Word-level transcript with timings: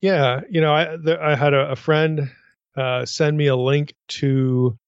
Yeah, 0.00 0.40
you 0.48 0.62
know, 0.62 0.72
I 0.72 0.96
the, 0.96 1.18
I 1.22 1.34
had 1.34 1.52
a, 1.52 1.72
a 1.72 1.76
friend 1.76 2.30
uh, 2.76 3.04
send 3.04 3.36
me 3.36 3.46
a 3.46 3.56
link 3.56 3.94
to 4.08 4.78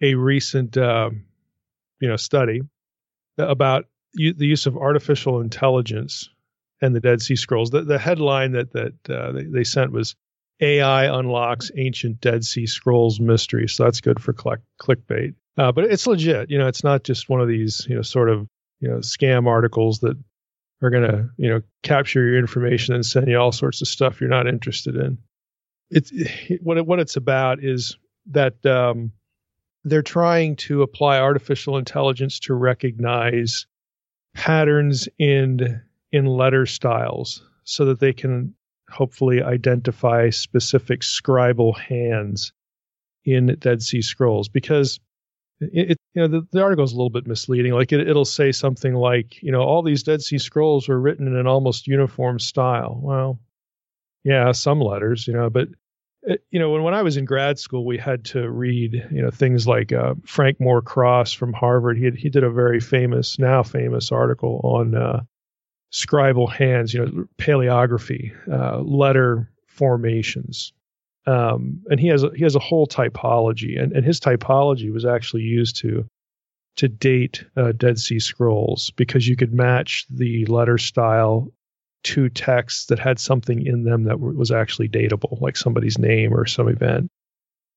a 0.00 0.14
recent, 0.14 0.76
um, 0.76 1.24
you 2.00 2.08
know, 2.08 2.16
study 2.16 2.62
about 3.38 3.86
u- 4.14 4.34
the 4.34 4.46
use 4.46 4.66
of 4.66 4.76
artificial 4.76 5.40
intelligence 5.40 6.28
and 6.80 6.94
the 6.94 7.00
Dead 7.00 7.22
Sea 7.22 7.36
Scrolls. 7.36 7.70
The, 7.70 7.82
the 7.82 7.98
headline 7.98 8.52
that 8.52 8.72
that 8.72 8.94
uh, 9.08 9.32
they, 9.32 9.44
they 9.44 9.64
sent 9.64 9.92
was 9.92 10.14
AI 10.60 11.18
unlocks 11.18 11.70
ancient 11.76 12.20
Dead 12.20 12.44
Sea 12.44 12.66
Scrolls 12.66 13.20
mystery. 13.20 13.68
So 13.68 13.84
that's 13.84 14.00
good 14.00 14.20
for 14.20 14.32
click, 14.32 14.60
clickbait. 14.80 15.34
Uh, 15.58 15.72
but 15.72 15.84
it's 15.84 16.06
legit. 16.06 16.50
You 16.50 16.58
know, 16.58 16.68
it's 16.68 16.84
not 16.84 17.04
just 17.04 17.28
one 17.28 17.40
of 17.40 17.48
these, 17.48 17.86
you 17.88 17.96
know, 17.96 18.02
sort 18.02 18.30
of, 18.30 18.46
you 18.80 18.88
know, 18.88 18.98
scam 18.98 19.46
articles 19.46 20.00
that 20.00 20.16
are 20.82 20.90
going 20.90 21.08
to, 21.08 21.28
you 21.36 21.50
know, 21.50 21.62
capture 21.82 22.26
your 22.26 22.38
information 22.38 22.94
and 22.94 23.04
send 23.04 23.28
you 23.28 23.38
all 23.38 23.52
sorts 23.52 23.80
of 23.82 23.88
stuff 23.88 24.20
you're 24.20 24.30
not 24.30 24.46
interested 24.48 24.96
in. 24.96 25.18
It's 25.92 26.10
what 26.62 26.78
it, 26.78 26.86
what 26.86 26.98
it's 26.98 27.16
about 27.16 27.62
is 27.62 27.96
that 28.30 28.64
um, 28.66 29.12
they're 29.84 30.02
trying 30.02 30.56
to 30.56 30.82
apply 30.82 31.18
artificial 31.18 31.76
intelligence 31.76 32.40
to 32.40 32.54
recognize 32.54 33.66
patterns 34.34 35.08
in 35.18 35.80
in 36.10 36.26
letter 36.26 36.66
styles 36.66 37.44
so 37.64 37.84
that 37.86 38.00
they 38.00 38.12
can 38.12 38.54
hopefully 38.90 39.42
identify 39.42 40.30
specific 40.30 41.00
scribal 41.00 41.78
hands 41.78 42.52
in 43.24 43.56
Dead 43.60 43.82
Sea 43.82 44.02
Scrolls 44.02 44.48
because 44.48 45.00
it, 45.60 45.92
it 45.92 45.98
you 46.14 46.22
know 46.22 46.28
the, 46.28 46.46
the 46.52 46.62
article 46.62 46.84
is 46.84 46.92
a 46.92 46.96
little 46.96 47.10
bit 47.10 47.26
misleading. 47.26 47.72
Like 47.72 47.92
it, 47.92 48.08
it'll 48.08 48.24
say 48.24 48.52
something 48.52 48.94
like 48.94 49.42
you 49.42 49.52
know 49.52 49.62
all 49.62 49.82
these 49.82 50.02
Dead 50.02 50.22
Sea 50.22 50.38
Scrolls 50.38 50.88
were 50.88 51.00
written 51.00 51.26
in 51.26 51.36
an 51.36 51.46
almost 51.46 51.86
uniform 51.86 52.38
style. 52.38 52.98
Well 53.02 53.38
yeah 54.24 54.52
some 54.52 54.80
letters 54.80 55.26
you 55.26 55.34
know 55.34 55.50
but 55.50 55.68
you 56.50 56.58
know 56.58 56.70
when, 56.70 56.82
when 56.82 56.94
I 56.94 57.02
was 57.02 57.16
in 57.16 57.24
grad 57.24 57.58
school 57.58 57.84
we 57.84 57.98
had 57.98 58.24
to 58.26 58.50
read 58.50 58.94
you 59.10 59.22
know 59.22 59.30
things 59.30 59.66
like 59.66 59.92
uh, 59.92 60.14
Frank 60.24 60.60
Moore 60.60 60.82
Cross 60.82 61.32
from 61.32 61.52
Harvard 61.52 61.98
he 61.98 62.04
had, 62.04 62.14
he 62.14 62.30
did 62.30 62.44
a 62.44 62.50
very 62.50 62.80
famous 62.80 63.38
now 63.38 63.62
famous 63.62 64.12
article 64.12 64.60
on 64.64 64.94
uh, 64.94 65.22
scribal 65.92 66.50
hands, 66.50 66.92
you 66.94 67.04
know, 67.04 67.24
paleography, 67.38 68.32
uh, 68.50 68.80
letter 68.80 69.50
formations. 69.66 70.72
Um, 71.26 71.82
and 71.88 72.00
he 72.00 72.08
has 72.08 72.24
a, 72.24 72.30
he 72.34 72.42
has 72.42 72.56
a 72.56 72.60
whole 72.60 72.86
typology, 72.86 73.80
and, 73.80 73.92
and 73.92 74.04
his 74.04 74.18
typology 74.18 74.92
was 74.92 75.04
actually 75.04 75.42
used 75.42 75.76
to 75.76 76.06
to 76.74 76.88
date 76.88 77.44
uh, 77.56 77.72
Dead 77.72 77.98
Sea 77.98 78.18
Scrolls 78.18 78.90
because 78.96 79.28
you 79.28 79.36
could 79.36 79.52
match 79.52 80.06
the 80.08 80.46
letter 80.46 80.78
style 80.78 81.52
to 82.04 82.28
texts 82.28 82.86
that 82.86 82.98
had 82.98 83.18
something 83.18 83.64
in 83.64 83.84
them 83.84 84.04
that 84.04 84.18
was 84.20 84.50
actually 84.50 84.88
datable, 84.88 85.40
like 85.40 85.56
somebody's 85.56 85.98
name 85.98 86.34
or 86.34 86.46
some 86.46 86.68
event. 86.68 87.10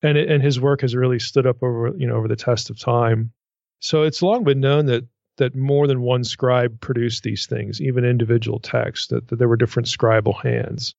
And 0.01 0.17
it, 0.17 0.29
and 0.29 0.43
his 0.43 0.59
work 0.59 0.81
has 0.81 0.95
really 0.95 1.19
stood 1.19 1.47
up 1.47 1.63
over 1.63 1.93
you 1.97 2.07
know 2.07 2.15
over 2.15 2.27
the 2.27 2.35
test 2.35 2.69
of 2.69 2.79
time. 2.79 3.31
So 3.79 4.03
it's 4.03 4.21
long 4.21 4.43
been 4.43 4.59
known 4.59 4.87
that 4.87 5.05
that 5.37 5.55
more 5.55 5.87
than 5.87 6.01
one 6.01 6.23
scribe 6.23 6.79
produced 6.79 7.23
these 7.23 7.45
things, 7.45 7.81
even 7.81 8.05
individual 8.05 8.59
texts, 8.59 9.07
that, 9.07 9.27
that 9.27 9.37
there 9.37 9.49
were 9.49 9.57
different 9.57 9.87
scribal 9.87 10.41
hands. 10.41 10.95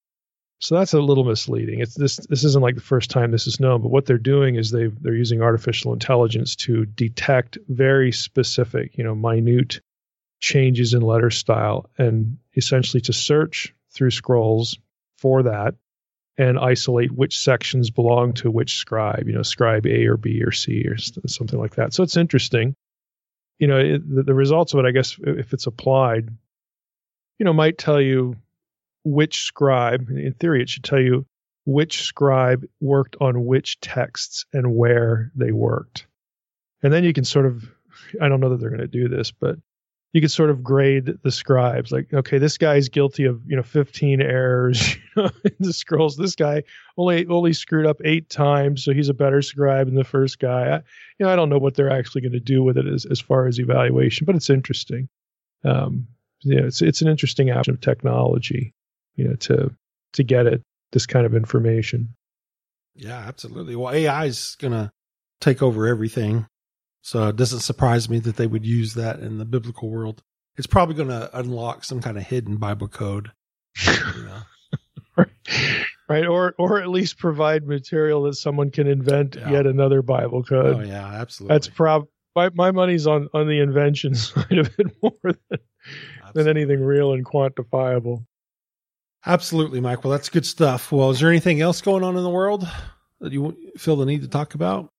So 0.58 0.76
that's 0.76 0.94
a 0.94 1.00
little 1.00 1.24
misleading. 1.24 1.80
It's 1.80 1.94
this 1.94 2.16
this 2.16 2.44
isn't 2.44 2.62
like 2.62 2.76
the 2.76 2.80
first 2.80 3.10
time 3.10 3.30
this 3.30 3.46
is 3.46 3.60
known, 3.60 3.82
but 3.82 3.90
what 3.90 4.06
they're 4.06 4.18
doing 4.18 4.56
is 4.56 4.70
they 4.70 4.86
they're 4.86 5.14
using 5.14 5.42
artificial 5.42 5.92
intelligence 5.92 6.56
to 6.56 6.86
detect 6.86 7.58
very 7.68 8.10
specific, 8.10 8.96
you 8.96 9.04
know, 9.04 9.14
minute 9.14 9.80
changes 10.40 10.94
in 10.94 11.02
letter 11.02 11.30
style 11.30 11.88
and 11.98 12.38
essentially 12.56 13.00
to 13.00 13.12
search 13.12 13.74
through 13.90 14.10
scrolls 14.10 14.78
for 15.18 15.42
that 15.44 15.74
and 16.38 16.58
isolate 16.58 17.10
which 17.12 17.38
sections 17.38 17.90
belong 17.90 18.34
to 18.34 18.50
which 18.50 18.76
scribe, 18.76 19.26
you 19.26 19.34
know, 19.34 19.42
scribe 19.42 19.86
A 19.86 20.06
or 20.06 20.18
B 20.18 20.42
or 20.42 20.52
C 20.52 20.84
or 20.86 20.96
something 20.98 21.58
like 21.58 21.76
that. 21.76 21.94
So 21.94 22.02
it's 22.02 22.16
interesting 22.16 22.76
you 23.58 23.66
know 23.66 23.78
it, 23.78 24.14
the, 24.14 24.22
the 24.22 24.34
results 24.34 24.74
of 24.74 24.80
it 24.80 24.86
i 24.86 24.90
guess 24.90 25.16
if 25.22 25.52
it's 25.52 25.66
applied 25.66 26.28
you 27.38 27.44
know 27.44 27.52
might 27.52 27.78
tell 27.78 28.00
you 28.00 28.36
which 29.04 29.42
scribe 29.42 30.08
in 30.10 30.32
theory 30.34 30.62
it 30.62 30.68
should 30.68 30.84
tell 30.84 31.00
you 31.00 31.26
which 31.64 32.02
scribe 32.02 32.64
worked 32.80 33.16
on 33.20 33.44
which 33.44 33.80
texts 33.80 34.46
and 34.52 34.74
where 34.74 35.32
they 35.34 35.52
worked 35.52 36.06
and 36.82 36.92
then 36.92 37.04
you 37.04 37.12
can 37.12 37.24
sort 37.24 37.46
of 37.46 37.70
i 38.20 38.28
don't 38.28 38.40
know 38.40 38.50
that 38.50 38.60
they're 38.60 38.70
going 38.70 38.80
to 38.80 38.86
do 38.86 39.08
this 39.08 39.30
but 39.30 39.56
you 40.16 40.22
could 40.22 40.30
sort 40.30 40.48
of 40.48 40.62
grade 40.62 41.18
the 41.22 41.30
scribes 41.30 41.92
like 41.92 42.12
okay 42.14 42.38
this 42.38 42.56
guy's 42.56 42.88
guilty 42.88 43.24
of 43.24 43.40
you 43.46 43.54
know 43.54 43.62
15 43.62 44.22
errors 44.22 44.96
you 45.16 45.22
know, 45.22 45.30
in 45.44 45.54
the 45.60 45.72
scrolls 45.72 46.16
this 46.16 46.34
guy 46.34 46.62
only 46.96 47.26
only 47.26 47.52
screwed 47.52 47.86
up 47.86 47.98
eight 48.04 48.30
times 48.30 48.82
so 48.82 48.92
he's 48.92 49.10
a 49.10 49.14
better 49.14 49.42
scribe 49.42 49.86
than 49.86 49.94
the 49.94 50.04
first 50.04 50.38
guy 50.38 50.68
I, 50.68 50.76
you 51.18 51.26
know 51.26 51.28
i 51.28 51.36
don't 51.36 51.50
know 51.50 51.58
what 51.58 51.74
they're 51.74 51.90
actually 51.90 52.22
going 52.22 52.32
to 52.32 52.40
do 52.40 52.62
with 52.62 52.78
it 52.78 52.86
as, 52.86 53.04
as 53.04 53.20
far 53.20 53.46
as 53.46 53.60
evaluation 53.60 54.24
but 54.24 54.34
it's 54.34 54.50
interesting 54.50 55.08
um 55.64 56.06
you 56.40 56.58
know 56.58 56.66
it's 56.66 56.80
it's 56.80 57.02
an 57.02 57.08
interesting 57.08 57.50
option 57.50 57.74
of 57.74 57.80
technology 57.80 58.72
you 59.16 59.28
know 59.28 59.34
to 59.34 59.70
to 60.14 60.24
get 60.24 60.46
it 60.46 60.62
this 60.92 61.06
kind 61.06 61.26
of 61.26 61.34
information 61.34 62.14
Yeah, 62.96 63.18
absolutely. 63.18 63.76
Well, 63.76 63.92
AI 63.92 64.24
is 64.24 64.56
going 64.58 64.72
to 64.72 64.90
take 65.40 65.62
over 65.62 65.86
everything. 65.86 66.46
So 67.06 67.28
it 67.28 67.36
doesn't 67.36 67.60
surprise 67.60 68.10
me 68.10 68.18
that 68.18 68.34
they 68.34 68.48
would 68.48 68.66
use 68.66 68.94
that 68.94 69.20
in 69.20 69.38
the 69.38 69.44
biblical 69.44 69.88
world. 69.90 70.24
It's 70.56 70.66
probably 70.66 70.96
going 70.96 71.10
to 71.10 71.30
unlock 71.38 71.84
some 71.84 72.00
kind 72.02 72.16
of 72.16 72.24
hidden 72.24 72.56
Bible 72.56 72.88
code. 72.88 73.30
You 73.86 74.24
know? 74.24 75.24
right? 76.08 76.26
Or 76.26 76.56
or 76.58 76.80
at 76.80 76.88
least 76.88 77.16
provide 77.18 77.64
material 77.64 78.24
that 78.24 78.34
someone 78.34 78.72
can 78.72 78.88
invent 78.88 79.36
Yeah. 79.36 79.52
yet 79.52 79.66
another 79.68 80.02
Bible 80.02 80.42
code. 80.42 80.78
Oh 80.78 80.80
yeah, 80.80 81.06
absolutely. 81.06 81.54
That's 81.54 81.68
prob 81.68 82.08
my, 82.34 82.50
my 82.54 82.72
money's 82.72 83.06
on 83.06 83.28
on 83.32 83.46
the 83.46 83.60
invention 83.60 84.14
side 84.16 84.58
of 84.58 84.68
it 84.76 84.88
more 85.00 85.12
than, 85.22 85.60
than 86.34 86.48
anything 86.48 86.80
real 86.80 87.12
and 87.12 87.24
quantifiable. 87.24 88.26
Absolutely, 89.24 89.80
Mike. 89.80 90.02
Well, 90.02 90.10
that's 90.10 90.28
good 90.28 90.44
stuff. 90.44 90.90
Well, 90.90 91.10
is 91.10 91.20
there 91.20 91.28
anything 91.30 91.60
else 91.60 91.80
going 91.82 92.02
on 92.02 92.16
in 92.16 92.24
the 92.24 92.30
world 92.30 92.66
that 93.20 93.30
you 93.30 93.56
feel 93.78 93.94
the 93.94 94.06
need 94.06 94.22
to 94.22 94.28
talk 94.28 94.54
about? 94.54 94.90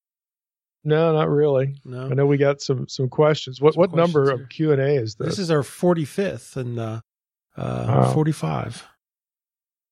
No, 0.84 1.12
not 1.14 1.30
really. 1.30 1.76
No. 1.84 2.06
I 2.06 2.10
know 2.14 2.26
we 2.26 2.38
got 2.38 2.62
some 2.62 2.88
some 2.88 3.10
questions. 3.10 3.60
What 3.60 3.74
Some 3.74 3.82
what 3.82 3.94
number 3.94 4.24
questions 4.26 4.42
of 4.44 4.50
Q 4.50 4.72
and 4.72 4.82
A 4.82 4.96
is 4.96 5.16
this? 5.16 5.28
This 5.30 5.40
is 5.40 5.52
our 5.52 5.62
45th 5.64 6.56
and 6.56 6.80
uh, 6.80 7.02
uh, 7.58 7.86
Wow. 7.88 8.14
45. 8.14 8.86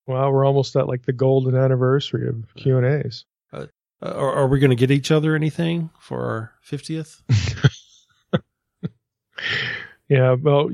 well, 0.07 0.31
we're 0.31 0.45
almost 0.45 0.75
at 0.75 0.87
like 0.87 1.05
the 1.05 1.13
golden 1.13 1.55
anniversary 1.55 2.27
of 2.29 2.45
Q 2.55 2.77
and 2.77 2.85
A's. 3.05 3.25
Uh, 3.51 3.65
are, 4.01 4.33
are 4.33 4.47
we 4.47 4.59
going 4.59 4.69
to 4.69 4.75
get 4.75 4.91
each 4.91 5.11
other 5.11 5.35
anything 5.35 5.89
for 5.99 6.21
our 6.25 6.53
50th? 6.69 7.21
Yeah, 10.07 10.35
well, 10.39 10.69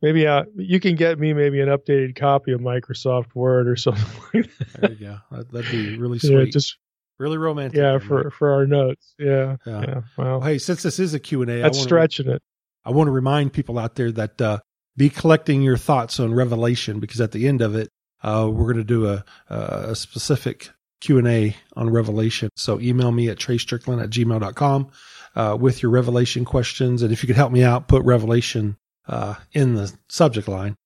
maybe 0.00 0.28
uh, 0.28 0.44
you 0.54 0.78
can 0.78 0.94
get 0.94 1.18
me 1.18 1.32
maybe 1.32 1.60
an 1.60 1.68
updated 1.68 2.14
copy 2.14 2.52
of 2.52 2.60
Microsoft 2.60 3.34
Word 3.34 3.66
or 3.66 3.74
something 3.74 4.04
like 4.34 4.58
that. 4.58 4.80
There 4.80 4.92
you 4.92 4.96
go. 5.06 5.18
That, 5.32 5.50
that'd 5.50 5.70
be 5.72 5.98
really 5.98 6.18
Yeah, 6.22 6.42
sweet. 6.42 6.52
just 6.52 6.76
really 7.18 7.38
romantic. 7.38 7.76
yeah 7.78 7.98
for 7.98 8.24
Mike. 8.24 8.32
for 8.32 8.50
our 8.52 8.66
notes. 8.66 9.14
Yeah, 9.18 9.56
Yeah. 9.66 9.80
yeah. 9.80 9.94
Well, 10.16 10.38
Well, 10.38 10.40
hey, 10.42 10.58
since 10.58 10.82
this 10.82 10.98
is 10.98 11.14
a 11.14 11.18
Q&A, 11.20 11.44
I 11.44 11.62
that's 11.62 11.78
wanna- 11.78 11.88
stretching 11.88 12.28
it. 12.28 12.42
I 12.84 12.90
want 12.90 13.08
to 13.08 13.12
remind 13.12 13.52
people 13.52 13.78
out 13.78 13.96
there 13.96 14.12
that 14.12 14.40
uh, 14.40 14.58
be 14.96 15.10
collecting 15.10 15.60
your 15.62 15.76
thoughts 15.76 16.20
on 16.20 16.32
Revelation 16.34 17.00
because 17.00 17.20
at 17.20 17.32
the 17.32 17.48
end 17.48 17.60
of 17.60 17.74
it, 17.74 17.88
uh, 18.22 18.48
we're 18.50 18.72
going 18.72 18.76
to 18.76 18.84
do 18.84 19.08
a, 19.08 19.24
a 19.48 19.94
specific 19.96 20.70
Q&A 21.00 21.56
on 21.74 21.90
Revelation. 21.90 22.48
So 22.56 22.78
email 22.80 23.10
me 23.10 23.28
at 23.28 23.38
treystrickland 23.38 24.02
at 24.02 24.10
gmail.com 24.10 24.90
uh, 25.34 25.56
with 25.60 25.82
your 25.82 25.90
Revelation 25.90 26.44
questions. 26.44 27.02
And 27.02 27.12
if 27.12 27.22
you 27.22 27.26
could 27.26 27.36
help 27.36 27.50
me 27.50 27.64
out, 27.64 27.88
put 27.88 28.04
Revelation 28.04 28.76
uh, 29.08 29.34
in 29.52 29.74
the 29.74 29.92
subject 30.08 30.46
line. 30.46 30.76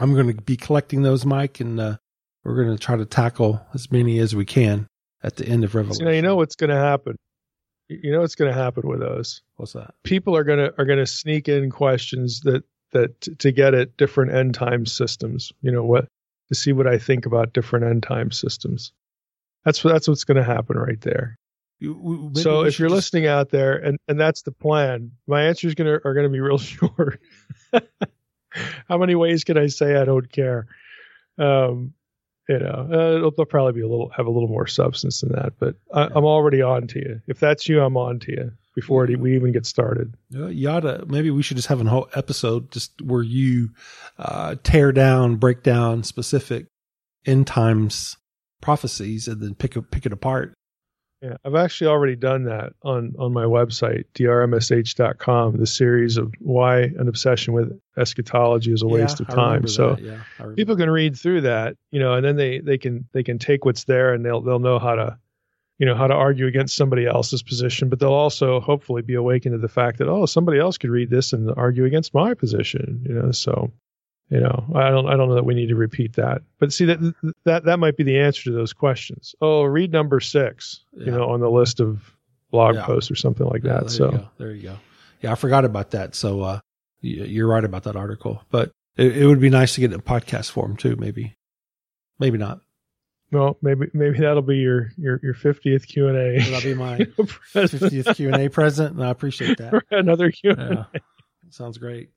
I'm 0.00 0.14
going 0.14 0.26
to 0.36 0.42
be 0.42 0.56
collecting 0.56 1.02
those, 1.02 1.24
Mike, 1.24 1.60
and 1.60 1.78
uh, 1.78 1.96
we're 2.44 2.62
going 2.64 2.76
to 2.76 2.82
try 2.82 2.96
to 2.96 3.06
tackle 3.06 3.64
as 3.74 3.90
many 3.92 4.18
as 4.18 4.34
we 4.34 4.44
can 4.44 4.87
at 5.22 5.36
the 5.36 5.46
end 5.46 5.64
of 5.64 5.74
Revelation. 5.74 6.00
So 6.00 6.04
now 6.06 6.12
you 6.12 6.22
know 6.22 6.36
what's 6.36 6.56
going 6.56 6.70
to 6.70 6.76
happen. 6.76 7.16
You 7.88 8.12
know 8.12 8.20
what's 8.20 8.34
going 8.34 8.52
to 8.52 8.58
happen 8.58 8.86
with 8.86 9.00
those. 9.00 9.42
What's 9.56 9.72
that? 9.72 9.94
People 10.02 10.36
are 10.36 10.44
going 10.44 10.58
to 10.58 10.74
are 10.78 10.84
going 10.84 10.98
to 10.98 11.06
sneak 11.06 11.48
in 11.48 11.70
questions 11.70 12.40
that 12.40 12.64
that 12.92 13.20
to 13.40 13.52
get 13.52 13.74
at 13.74 13.96
different 13.96 14.32
end 14.32 14.54
time 14.54 14.86
systems. 14.86 15.52
You 15.62 15.72
know 15.72 15.84
what 15.84 16.06
to 16.48 16.54
see 16.54 16.72
what 16.72 16.86
I 16.86 16.98
think 16.98 17.26
about 17.26 17.52
different 17.52 17.86
end 17.86 18.02
time 18.02 18.30
systems. 18.30 18.92
That's 19.64 19.82
what 19.82 19.92
that's 19.92 20.06
what's 20.08 20.24
going 20.24 20.36
to 20.36 20.44
happen 20.44 20.76
right 20.76 21.00
there. 21.00 21.38
You- 21.80 22.32
so 22.34 22.62
if 22.62 22.78
you're 22.78 22.88
just- 22.88 22.96
listening 22.96 23.26
out 23.26 23.50
there 23.50 23.76
and 23.76 23.98
and 24.08 24.18
that's 24.18 24.42
the 24.42 24.50
plan 24.50 25.12
my 25.28 25.44
answers 25.44 25.76
gonna 25.76 26.00
are 26.04 26.12
gonna 26.12 26.28
be 26.28 26.40
real 26.40 26.58
short 26.74 27.20
how 28.88 28.98
many 28.98 29.14
ways 29.14 29.44
can 29.44 29.56
i 29.56 29.68
say 29.68 29.94
i 29.94 30.04
don't 30.04 30.30
care 30.32 30.66
um 31.38 31.92
you 32.48 32.58
know 32.58 32.88
uh, 32.92 33.16
it'll, 33.16 33.30
they'll 33.30 33.46
probably 33.46 33.72
be 33.72 33.82
a 33.82 33.88
little 33.88 34.10
have 34.16 34.26
a 34.26 34.30
little 34.30 34.48
more 34.48 34.66
substance 34.66 35.20
than 35.20 35.32
that 35.32 35.52
but 35.58 35.76
I, 35.92 36.04
i'm 36.14 36.24
already 36.24 36.62
on 36.62 36.86
to 36.88 36.98
you. 36.98 37.20
If 37.26 37.40
that's 37.40 37.68
you 37.68 37.82
i'm 37.82 37.96
on 37.96 38.18
to 38.20 38.32
you 38.32 38.52
before 38.78 39.10
it, 39.10 39.18
we 39.18 39.34
even 39.34 39.50
get 39.50 39.66
started. 39.66 40.14
Uh, 40.32 40.46
to, 40.46 41.04
maybe 41.08 41.32
we 41.32 41.42
should 41.42 41.56
just 41.56 41.66
have 41.66 41.80
a 41.80 41.90
whole 41.90 42.08
episode 42.14 42.70
just 42.70 43.02
where 43.02 43.24
you 43.24 43.70
uh, 44.18 44.54
tear 44.62 44.92
down, 44.92 45.34
break 45.34 45.64
down 45.64 46.04
specific 46.04 46.66
end 47.26 47.48
times 47.48 48.16
prophecies 48.60 49.26
and 49.26 49.42
then 49.42 49.56
pick 49.56 49.74
it, 49.74 49.90
pick 49.90 50.06
it 50.06 50.12
apart. 50.12 50.54
Yeah 51.22 51.36
i've 51.44 51.54
actually 51.54 51.86
already 51.88 52.16
done 52.16 52.44
that 52.44 52.72
on 52.82 53.14
on 53.18 53.32
my 53.32 53.44
website 53.44 54.04
drmsh.com 54.14 55.56
the 55.56 55.66
series 55.66 56.16
of 56.16 56.32
why 56.40 56.80
an 56.80 57.08
obsession 57.08 57.54
with 57.54 57.78
eschatology 57.98 58.72
is 58.72 58.82
a 58.82 58.86
waste 58.86 59.20
of 59.20 59.28
time 59.28 59.66
so 59.66 59.94
that. 59.94 60.02
yeah, 60.02 60.52
people 60.56 60.76
can 60.76 60.90
read 60.90 61.18
through 61.18 61.42
that, 61.42 61.76
you 61.90 62.00
know, 62.00 62.14
and 62.14 62.24
then 62.24 62.36
they 62.36 62.60
they 62.60 62.78
can 62.78 63.06
they 63.12 63.22
can 63.22 63.38
take 63.38 63.64
what's 63.64 63.84
there 63.84 64.14
and 64.14 64.24
they'll 64.24 64.40
they'll 64.40 64.58
know 64.58 64.78
how 64.78 64.94
to, 64.94 65.18
you 65.78 65.86
know, 65.86 65.94
how 65.94 66.06
to 66.06 66.14
argue 66.14 66.46
against 66.46 66.76
somebody 66.76 67.06
else's 67.06 67.42
position, 67.42 67.88
but 67.88 67.98
they'll 67.98 68.12
also 68.12 68.60
hopefully 68.60 69.02
be 69.02 69.14
awakened 69.14 69.54
to 69.54 69.58
the 69.58 69.68
fact 69.68 69.98
that 69.98 70.08
oh, 70.08 70.26
somebody 70.26 70.58
else 70.58 70.78
could 70.78 70.90
read 70.90 71.10
this 71.10 71.32
and 71.32 71.52
argue 71.56 71.84
against 71.84 72.14
my 72.14 72.34
position, 72.34 73.04
you 73.08 73.14
know. 73.14 73.32
So, 73.32 73.72
you 74.30 74.40
know, 74.40 74.64
I 74.74 74.90
don't 74.90 75.06
I 75.08 75.16
don't 75.16 75.28
know 75.28 75.34
that 75.36 75.44
we 75.46 75.54
need 75.54 75.68
to 75.68 75.74
repeat 75.76 76.14
that, 76.16 76.42
but 76.58 76.72
see 76.72 76.84
that 76.86 77.14
that 77.44 77.64
that 77.64 77.78
might 77.78 77.96
be 77.96 78.04
the 78.04 78.18
answer 78.18 78.44
to 78.44 78.52
those 78.52 78.72
questions. 78.72 79.34
Oh, 79.40 79.62
read 79.64 79.90
number 79.92 80.20
six, 80.20 80.80
Yeah. 80.92 81.06
you 81.06 81.10
know, 81.12 81.28
on 81.30 81.40
the 81.40 81.50
list 81.50 81.80
of 81.80 82.02
blog 82.50 82.74
Yeah. 82.76 82.84
posts 82.86 83.10
or 83.10 83.14
something 83.14 83.46
like 83.46 83.62
Yeah, 83.64 83.74
that. 83.74 83.80
there 83.82 83.88
so. 83.90 84.12
you 84.12 84.28
there 84.38 84.52
you 84.52 84.62
go. 84.62 84.76
Yeah, 85.22 85.32
I 85.32 85.34
forgot 85.34 85.64
about 85.64 85.90
that. 85.92 86.14
So 86.14 86.42
uh, 86.42 86.60
you're 87.00 87.46
right 87.48 87.64
about 87.64 87.84
that 87.84 87.96
article, 87.96 88.42
but 88.50 88.70
it, 88.96 89.16
it 89.18 89.26
would 89.26 89.40
be 89.40 89.50
nice 89.50 89.74
to 89.74 89.80
get 89.80 89.92
it 89.92 89.94
in 89.94 90.00
podcast 90.02 90.50
form 90.50 90.76
too. 90.76 90.96
Maybe, 90.96 91.36
maybe 92.18 92.38
not. 92.38 92.60
Well, 93.30 93.58
maybe 93.62 93.88
maybe 93.92 94.18
that'll 94.20 94.42
be 94.42 94.56
your 94.56 94.90
your 94.96 95.20
your 95.22 95.34
fiftieth 95.34 95.86
Q 95.86 96.08
and 96.08 96.16
A. 96.16 96.38
That'll 96.50 96.62
be 96.62 96.74
my 96.74 96.98
50th 97.54 98.14
Q 98.16 98.28
and 98.32 98.42
A 98.42 98.48
present, 98.48 98.94
and 98.96 99.04
I 99.04 99.10
appreciate 99.10 99.58
that. 99.58 99.82
Another 99.90 100.30
Q. 100.30 100.50
and 100.52 100.86
Yeah, 100.94 101.00
sounds 101.50 101.76
great. 101.78 102.10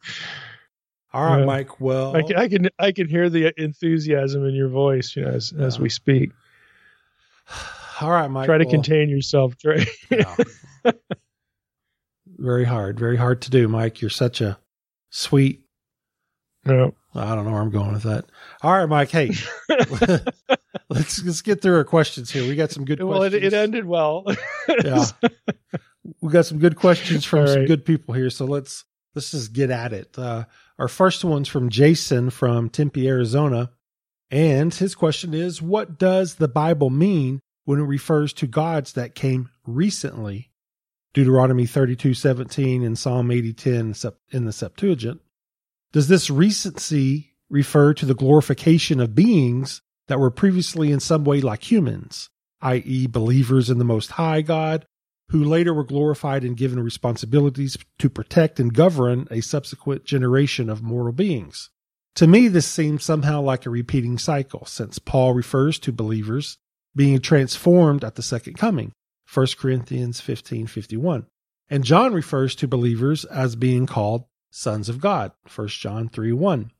All 1.13 1.25
right, 1.25 1.39
Yeah. 1.39 1.45
Mike. 1.45 1.81
Well, 1.81 2.15
I 2.15 2.21
can, 2.23 2.35
I 2.37 2.47
can 2.47 2.69
I 2.79 2.91
can 2.91 3.07
hear 3.07 3.29
the 3.29 3.53
enthusiasm 3.61 4.45
in 4.45 4.55
your 4.55 4.69
voice, 4.69 5.15
you 5.15 5.23
know, 5.23 5.29
as 5.31 5.53
as 5.57 5.79
we 5.79 5.89
speak. 5.89 6.31
all 8.01 8.11
right, 8.11 8.29
Mike. 8.29 8.45
Try 8.47 8.57
to 8.59 8.63
well- 8.65 8.71
contain 8.71 9.09
yourself, 9.09 9.57
Trey. 9.57 9.85
Yeah. 10.09 10.35
very 12.37 12.65
hard, 12.65 12.99
very 12.99 13.17
hard 13.17 13.41
to 13.43 13.49
do, 13.51 13.67
Mike. 13.67 14.01
You're 14.01 14.09
such 14.09 14.41
a 14.41 14.57
sweet. 15.09 15.65
no. 16.65 16.95
I 17.13 17.35
don't 17.35 17.43
know 17.43 17.51
where 17.51 17.61
I'm 17.61 17.71
going 17.71 17.91
with 17.91 18.03
that. 18.03 18.23
All 18.61 18.71
right, 18.71 18.87
Mike. 18.87 19.11
Hey, 19.11 19.31
let's 20.89 21.21
let's 21.25 21.41
get 21.41 21.61
through 21.61 21.75
our 21.75 21.83
questions 21.83 22.31
here. 22.31 22.47
We 22.47 22.55
got 22.55 22.71
some 22.71 22.85
good 22.85 23.03
Well, 23.03 23.23
it, 23.23 23.31
questions. 23.31 23.53
it 23.53 23.57
ended 23.57 23.83
well. 23.85 24.23
Yeah. 24.69 25.03
we 26.21 26.31
got 26.31 26.45
some 26.45 26.59
good 26.59 26.77
questions 26.77 27.25
from 27.25 27.41
All 27.41 27.47
some 27.47 27.65
good 27.65 27.83
people 27.83 28.13
here. 28.13 28.29
So 28.29 28.45
let's 28.45 28.85
let's 29.13 29.31
just 29.31 29.51
get 29.51 29.71
at 29.71 29.91
it. 29.91 30.17
Uh, 30.17 30.45
our 30.79 30.87
first 30.87 31.23
one's 31.23 31.47
from 31.47 31.69
Jason 31.69 32.29
from 32.29 32.69
Tempe, 32.69 33.07
Arizona, 33.07 33.71
and 34.29 34.73
his 34.73 34.95
question 34.95 35.33
is: 35.33 35.61
What 35.61 35.99
does 35.99 36.35
the 36.35 36.47
Bible 36.47 36.89
mean 36.89 37.39
when 37.65 37.79
it 37.79 37.83
refers 37.83 38.33
to 38.33 38.47
gods 38.47 38.93
that 38.93 39.15
came 39.15 39.49
recently? 39.65 40.51
Deuteronomy 41.13 41.65
thirty-two 41.65 42.13
seventeen 42.13 42.83
and 42.83 42.97
Psalm 42.97 43.31
eighty 43.31 43.53
ten 43.53 43.93
in 44.31 44.45
the 44.45 44.53
Septuagint. 44.53 45.21
Does 45.91 46.07
this 46.07 46.29
recency 46.29 47.33
refer 47.49 47.93
to 47.93 48.05
the 48.05 48.15
glorification 48.15 49.01
of 49.01 49.13
beings 49.13 49.81
that 50.07 50.19
were 50.19 50.31
previously 50.31 50.91
in 50.91 51.01
some 51.01 51.25
way 51.25 51.41
like 51.41 51.69
humans, 51.69 52.29
i.e., 52.61 53.07
believers 53.07 53.69
in 53.69 53.77
the 53.77 53.83
Most 53.83 54.11
High 54.11 54.41
God, 54.41 54.85
who 55.31 55.43
later 55.43 55.73
were 55.73 55.83
glorified 55.83 56.43
and 56.43 56.57
given 56.57 56.83
responsibilities 56.83 57.77
to 57.97 58.09
protect 58.09 58.59
and 58.59 58.73
govern 58.73 59.27
a 59.31 59.41
subsequent 59.41 60.03
generation 60.03 60.69
of 60.69 60.83
mortal 60.83 61.13
beings? 61.13 61.69
To 62.15 62.27
me, 62.27 62.49
this 62.49 62.67
seems 62.67 63.05
somehow 63.05 63.41
like 63.41 63.65
a 63.65 63.69
repeating 63.69 64.17
cycle, 64.17 64.65
since 64.65 64.99
Paul 64.99 65.33
refers 65.33 65.79
to 65.79 65.93
believers 65.93 66.57
being 66.93 67.19
transformed 67.19 68.03
at 68.03 68.15
the 68.15 68.21
second 68.21 68.57
coming, 68.57 68.91
1 69.33 69.47
Corinthians 69.57 70.19
15 70.19 70.67
51. 70.67 71.25
And 71.69 71.85
John 71.85 72.13
refers 72.13 72.53
to 72.55 72.67
believers 72.67 73.23
as 73.23 73.55
being 73.55 73.85
called 73.85 74.25
sons 74.49 74.89
of 74.89 74.99
God, 74.99 75.31
1 75.55 75.67
John 75.69 76.09
3 76.09 76.33
1. 76.33 76.71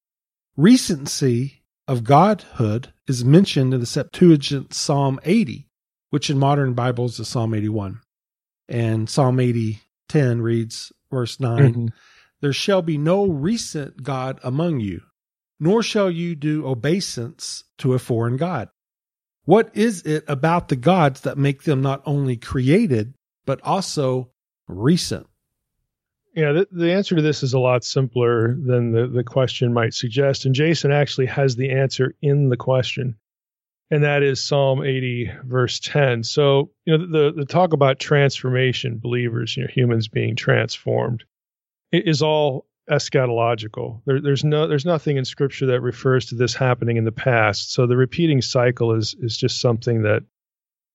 Recency 0.57 1.63
of 1.87 2.03
godhood 2.03 2.91
is 3.07 3.23
mentioned 3.23 3.73
in 3.73 3.79
the 3.79 3.85
Septuagint 3.85 4.73
Psalm 4.73 5.21
80, 5.23 5.69
which 6.09 6.29
in 6.29 6.37
modern 6.37 6.73
Bibles 6.73 7.17
is 7.17 7.29
Psalm 7.29 7.53
81. 7.53 8.01
And 8.71 9.09
Psalm 9.09 9.39
80 9.39 9.81
10 10.07 10.41
reads, 10.41 10.91
verse 11.11 11.39
9 11.39 11.73
Mhm. 11.73 11.89
There 12.41 12.53
shall 12.53 12.81
be 12.81 12.97
no 12.97 13.27
recent 13.27 14.01
God 14.01 14.39
among 14.43 14.79
you, 14.79 15.01
nor 15.59 15.83
shall 15.83 16.09
you 16.09 16.35
do 16.35 16.65
obeisance 16.65 17.65
to 17.77 17.93
a 17.93 17.99
foreign 17.99 18.37
God. 18.37 18.69
What 19.43 19.71
is 19.75 20.01
it 20.03 20.23
about 20.27 20.69
the 20.69 20.75
gods 20.75 21.21
that 21.21 21.37
make 21.37 21.63
them 21.63 21.81
not 21.81 22.01
only 22.05 22.37
created, 22.37 23.13
but 23.45 23.61
also 23.61 24.31
recent? 24.67 25.27
Yeah, 26.35 26.53
the, 26.53 26.67
the 26.71 26.93
answer 26.93 27.15
to 27.15 27.21
this 27.21 27.43
is 27.43 27.53
a 27.53 27.59
lot 27.59 27.83
simpler 27.83 28.55
than 28.55 28.93
the, 28.93 29.07
the 29.07 29.23
question 29.23 29.73
might 29.73 29.93
suggest. 29.93 30.45
And 30.45 30.55
Jason 30.55 30.91
actually 30.91 31.25
has 31.27 31.55
the 31.55 31.71
answer 31.71 32.15
in 32.21 32.49
the 32.49 32.57
question, 32.57 33.17
and 33.91 34.05
that 34.05 34.23
is 34.23 34.41
Psalm 34.41 34.83
80, 34.83 35.29
verse 35.43 35.79
10. 35.81 36.23
So, 36.23 36.71
you 36.85 36.97
know, 36.97 37.05
the, 37.05 37.33
the 37.33 37.45
talk 37.45 37.73
about 37.73 37.99
transformation, 37.99 38.97
believers, 38.97 39.55
you 39.57 39.63
know, 39.63 39.69
humans 39.69 40.07
being 40.07 40.37
transformed, 40.37 41.25
is 41.91 42.21
all 42.21 42.65
eschatological. 42.89 44.01
There, 44.05 44.21
there's 44.21 44.45
no 44.45 44.67
there's 44.67 44.85
nothing 44.85 45.17
in 45.17 45.25
scripture 45.25 45.67
that 45.67 45.81
refers 45.81 46.27
to 46.27 46.35
this 46.35 46.55
happening 46.55 46.97
in 46.97 47.03
the 47.03 47.11
past. 47.11 47.73
So 47.73 47.85
the 47.85 47.97
repeating 47.97 48.41
cycle 48.41 48.93
is 48.93 49.13
is 49.19 49.37
just 49.37 49.59
something 49.59 50.03
that 50.03 50.23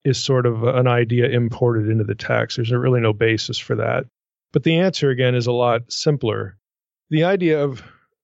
is 0.05 0.23
sort 0.23 0.47
of 0.47 0.62
an 0.62 0.87
idea 0.87 1.29
imported 1.29 1.88
into 1.88 2.05
the 2.05 2.15
text. 2.15 2.57
There's 2.57 2.73
really 2.73 3.00
no 3.00 3.12
basis 3.12 3.59
for 3.59 3.76
that. 3.76 4.07
But 4.53 4.62
the 4.62 4.79
answer 4.79 5.11
again 5.11 5.35
is 5.35 5.47
a 5.47 5.53
lot 5.53 5.93
simpler. 5.93 6.57
The 7.11 7.25
idea 7.25 7.62
of 7.62 7.83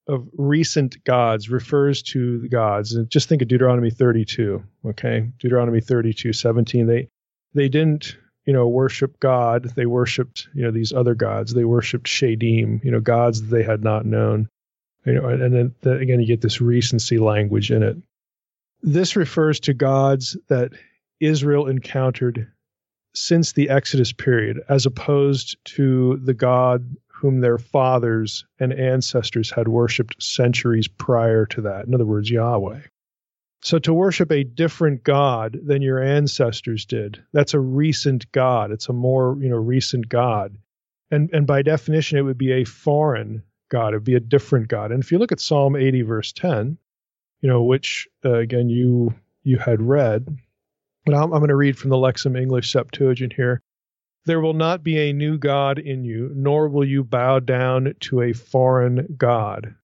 of 0.08 0.28
recent 0.36 1.02
gods 1.04 1.48
refers 1.48 2.02
to 2.02 2.38
the 2.40 2.48
gods, 2.48 2.94
and 2.94 3.08
just 3.08 3.28
think 3.28 3.42
of 3.42 3.48
Deuteronomy 3.48 3.90
32. 3.90 4.62
Okay, 4.86 5.30
Deuteronomy 5.38 5.80
32, 5.80 6.32
17. 6.32 6.86
They 6.86 7.08
they 7.54 7.68
didn't 7.68 8.16
you 8.44 8.52
know, 8.52 8.66
worship 8.66 9.20
God. 9.20 9.72
They 9.76 9.86
worshipped, 9.86 10.48
you 10.54 10.62
know, 10.62 10.70
these 10.70 10.92
other 10.92 11.14
gods. 11.14 11.54
They 11.54 11.64
worshipped 11.64 12.06
Shedim, 12.06 12.82
you 12.84 12.90
know, 12.90 13.00
gods 13.00 13.40
that 13.40 13.54
they 13.54 13.62
had 13.62 13.84
not 13.84 14.04
known. 14.04 14.48
You 15.04 15.14
know, 15.14 15.28
and 15.28 15.54
then 15.54 15.74
the, 15.80 15.98
again, 15.98 16.20
you 16.20 16.26
get 16.26 16.40
this 16.40 16.60
recency 16.60 17.18
language 17.18 17.70
in 17.70 17.82
it. 17.82 17.96
This 18.82 19.16
refers 19.16 19.60
to 19.60 19.74
gods 19.74 20.36
that 20.48 20.72
Israel 21.20 21.66
encountered 21.66 22.50
since 23.14 23.52
the 23.52 23.68
Exodus 23.68 24.12
period, 24.12 24.60
as 24.68 24.86
opposed 24.86 25.56
to 25.64 26.20
the 26.24 26.34
God 26.34 26.96
whom 27.22 27.40
their 27.40 27.56
fathers 27.56 28.44
and 28.58 28.72
ancestors 28.72 29.48
had 29.48 29.68
worshipped 29.68 30.20
centuries 30.20 30.88
prior 30.88 31.46
to 31.46 31.60
that. 31.60 31.86
In 31.86 31.94
other 31.94 32.04
words, 32.04 32.28
Yahweh. 32.28 32.80
So 33.62 33.78
to 33.78 33.94
worship 33.94 34.32
a 34.32 34.42
different 34.42 35.04
God 35.04 35.56
than 35.64 35.82
your 35.82 36.02
ancestors 36.02 36.84
did, 36.84 37.22
that's 37.32 37.54
a 37.54 37.60
recent 37.60 38.30
God. 38.32 38.72
It's 38.72 38.88
a 38.88 38.92
more, 38.92 39.38
you 39.40 39.48
know, 39.48 39.56
recent 39.56 40.08
God. 40.08 40.58
And 41.12 41.30
and 41.32 41.46
by 41.46 41.62
definition, 41.62 42.18
it 42.18 42.22
would 42.22 42.38
be 42.38 42.50
a 42.50 42.64
foreign 42.64 43.44
God. 43.68 43.94
It 43.94 43.98
would 43.98 44.04
be 44.04 44.16
a 44.16 44.20
different 44.20 44.66
God. 44.66 44.90
And 44.90 45.00
if 45.00 45.12
you 45.12 45.18
look 45.18 45.30
at 45.30 45.38
Psalm 45.38 45.76
80, 45.76 46.02
verse 46.02 46.32
10, 46.32 46.76
you 47.40 47.48
know, 47.48 47.62
which 47.62 48.08
uh, 48.24 48.34
again 48.34 48.68
you 48.68 49.14
you 49.44 49.58
had 49.58 49.80
read, 49.80 50.26
but 51.06 51.14
I'm, 51.14 51.32
I'm 51.32 51.38
going 51.38 51.50
to 51.50 51.54
read 51.54 51.78
from 51.78 51.90
the 51.90 51.96
Lexham 51.96 52.36
English 52.36 52.72
Septuagint 52.72 53.32
here. 53.32 53.62
There 54.24 54.40
will 54.40 54.54
not 54.54 54.84
be 54.84 54.98
a 54.98 55.12
new 55.12 55.36
God 55.36 55.78
in 55.80 56.04
you, 56.04 56.30
nor 56.34 56.68
will 56.68 56.84
you 56.84 57.02
bow 57.02 57.40
down 57.40 57.94
to 58.00 58.20
a 58.20 58.32
foreign 58.32 59.16
God. 59.16 59.74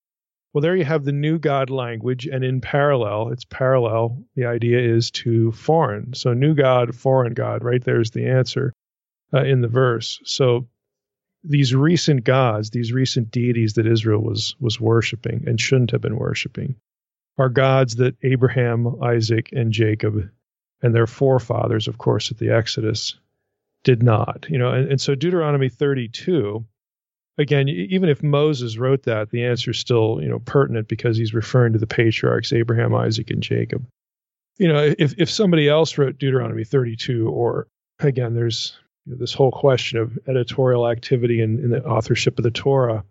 Well, 0.52 0.62
there 0.62 0.76
you 0.76 0.84
have 0.84 1.04
the 1.04 1.12
new 1.12 1.38
God 1.38 1.70
language, 1.70 2.26
and 2.26 2.44
in 2.44 2.60
parallel, 2.60 3.30
it's 3.30 3.44
parallel. 3.44 4.24
The 4.34 4.46
idea 4.46 4.78
is 4.80 5.10
to 5.12 5.52
foreign. 5.52 6.14
So, 6.14 6.34
new 6.34 6.54
God, 6.54 6.94
foreign 6.94 7.34
God, 7.34 7.64
right 7.64 7.82
there's 7.82 8.12
the 8.12 8.26
answer 8.26 8.72
uh, 9.34 9.42
in 9.42 9.60
the 9.60 9.68
verse. 9.68 10.20
So, 10.24 10.68
these 11.44 11.74
recent 11.74 12.24
gods, 12.24 12.70
these 12.70 12.92
recent 12.92 13.30
deities 13.30 13.74
that 13.74 13.86
Israel 13.86 14.22
was 14.22 14.56
was 14.60 14.80
worshiping 14.80 15.44
and 15.46 15.60
shouldn't 15.60 15.90
have 15.90 16.00
been 16.00 16.16
worshiping, 16.16 16.76
are 17.36 17.48
gods 17.48 17.96
that 17.96 18.16
Abraham, 18.22 19.02
Isaac, 19.02 19.50
and 19.52 19.72
Jacob, 19.72 20.30
and 20.82 20.94
their 20.94 21.06
forefathers, 21.06 21.88
of 21.88 21.98
course, 21.98 22.30
at 22.30 22.38
the 22.38 22.50
Exodus, 22.50 23.18
did 23.84 24.02
not. 24.02 24.46
You 24.48 24.58
know, 24.58 24.70
and, 24.70 24.92
and 24.92 25.00
so 25.00 25.14
Deuteronomy 25.14 25.68
32 25.68 26.64
again, 27.38 27.68
even 27.68 28.08
if 28.08 28.22
Moses 28.22 28.76
wrote 28.76 29.04
that, 29.04 29.30
the 29.30 29.44
answer 29.44 29.70
is 29.70 29.78
still 29.78 30.18
you 30.20 30.28
know 30.28 30.40
pertinent 30.40 30.88
because 30.88 31.16
he's 31.16 31.32
referring 31.32 31.72
to 31.72 31.78
the 31.78 31.86
patriarchs 31.86 32.52
Abraham, 32.52 32.94
Isaac, 32.94 33.30
and 33.30 33.42
Jacob. 33.42 33.86
You 34.58 34.68
know, 34.68 34.94
if 34.98 35.14
if 35.18 35.30
somebody 35.30 35.68
else 35.68 35.96
wrote 35.96 36.18
Deuteronomy 36.18 36.64
32, 36.64 37.28
or 37.28 37.68
again, 38.00 38.34
there's 38.34 38.76
you 39.06 39.12
know, 39.12 39.18
this 39.18 39.32
whole 39.32 39.52
question 39.52 39.98
of 39.98 40.18
editorial 40.26 40.88
activity 40.88 41.40
in, 41.40 41.58
in 41.60 41.70
the 41.70 41.84
authorship 41.84 42.38
of 42.38 42.42
the 42.42 42.50
Torah. 42.50 43.04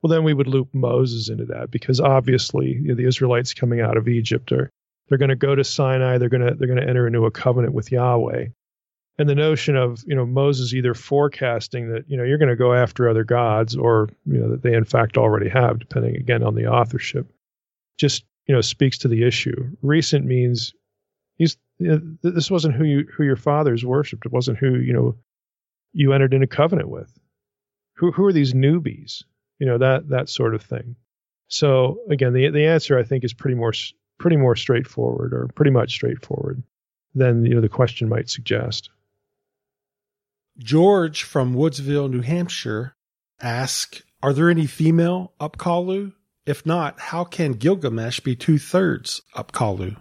Well, 0.00 0.10
then 0.10 0.24
we 0.24 0.34
would 0.34 0.48
loop 0.48 0.68
Moses 0.72 1.28
into 1.28 1.44
that 1.46 1.70
because 1.70 2.00
obviously 2.00 2.72
you 2.72 2.88
know, 2.88 2.94
the 2.94 3.06
Israelites 3.06 3.54
coming 3.54 3.80
out 3.80 3.96
of 3.96 4.08
Egypt 4.08 4.50
are 4.52 4.70
they're 5.08 5.18
going 5.18 5.28
to 5.28 5.36
go 5.36 5.54
to 5.54 5.64
Sinai. 5.64 6.18
They're 6.18 6.28
going 6.28 6.46
to 6.46 6.54
they're 6.54 6.68
going 6.68 6.80
to 6.80 6.88
enter 6.88 7.06
into 7.06 7.26
a 7.26 7.30
covenant 7.30 7.74
with 7.74 7.92
Yahweh 7.92 8.46
and 9.18 9.28
the 9.28 9.34
notion 9.34 9.76
of 9.76 10.02
you 10.06 10.14
know 10.14 10.26
Moses 10.26 10.72
either 10.74 10.94
forecasting 10.94 11.92
that 11.92 12.08
you 12.08 12.16
know 12.16 12.24
you're 12.24 12.38
going 12.38 12.48
to 12.48 12.56
go 12.56 12.72
after 12.72 13.08
other 13.08 13.24
gods 13.24 13.76
or 13.76 14.08
you 14.26 14.38
know 14.38 14.50
that 14.50 14.62
they 14.62 14.74
in 14.74 14.84
fact 14.84 15.18
already 15.18 15.48
have 15.48 15.78
depending 15.78 16.16
again 16.16 16.42
on 16.42 16.54
the 16.54 16.66
authorship 16.66 17.30
just 17.98 18.24
you 18.46 18.54
know 18.54 18.60
speaks 18.60 18.98
to 18.98 19.08
the 19.08 19.24
issue. 19.26 19.70
Recent 19.82 20.24
means 20.24 20.72
he's 21.36 21.56
you 21.78 21.88
know, 21.88 22.30
this 22.30 22.50
wasn't 22.50 22.74
who 22.74 22.84
you 22.84 23.06
who 23.14 23.24
your 23.24 23.36
fathers 23.36 23.84
worshipped. 23.84 24.26
It 24.26 24.32
wasn't 24.32 24.58
who 24.58 24.76
you 24.76 24.92
know 24.92 25.16
you 25.92 26.12
entered 26.12 26.34
into 26.34 26.46
covenant 26.46 26.88
with. 26.88 27.12
Who 27.96 28.12
who 28.12 28.24
are 28.24 28.32
these 28.32 28.54
newbies? 28.54 29.22
You 29.58 29.66
know 29.66 29.78
that 29.78 30.08
that 30.08 30.28
sort 30.28 30.54
of 30.54 30.62
thing. 30.62 30.96
So 31.48 31.98
again 32.08 32.32
the 32.32 32.48
the 32.48 32.66
answer 32.66 32.98
i 32.98 33.02
think 33.02 33.24
is 33.24 33.34
pretty 33.34 33.54
more 33.54 33.74
pretty 34.18 34.38
more 34.38 34.56
straightforward 34.56 35.34
or 35.34 35.48
pretty 35.54 35.70
much 35.70 35.92
straightforward 35.92 36.62
than 37.14 37.44
you 37.44 37.54
know 37.54 37.60
the 37.60 37.68
question 37.68 38.08
might 38.08 38.30
suggest 38.30 38.88
George 40.58 41.22
from 41.22 41.54
Woodsville, 41.54 42.10
New 42.10 42.20
Hampshire 42.20 42.94
asks, 43.40 44.02
Are 44.22 44.32
there 44.32 44.50
any 44.50 44.66
female 44.66 45.32
Apkallu? 45.40 46.12
If 46.44 46.66
not, 46.66 46.98
how 46.98 47.24
can 47.24 47.52
Gilgamesh 47.52 48.20
be 48.20 48.36
two 48.36 48.58
thirds 48.58 49.22
Apkallu? 49.36 49.96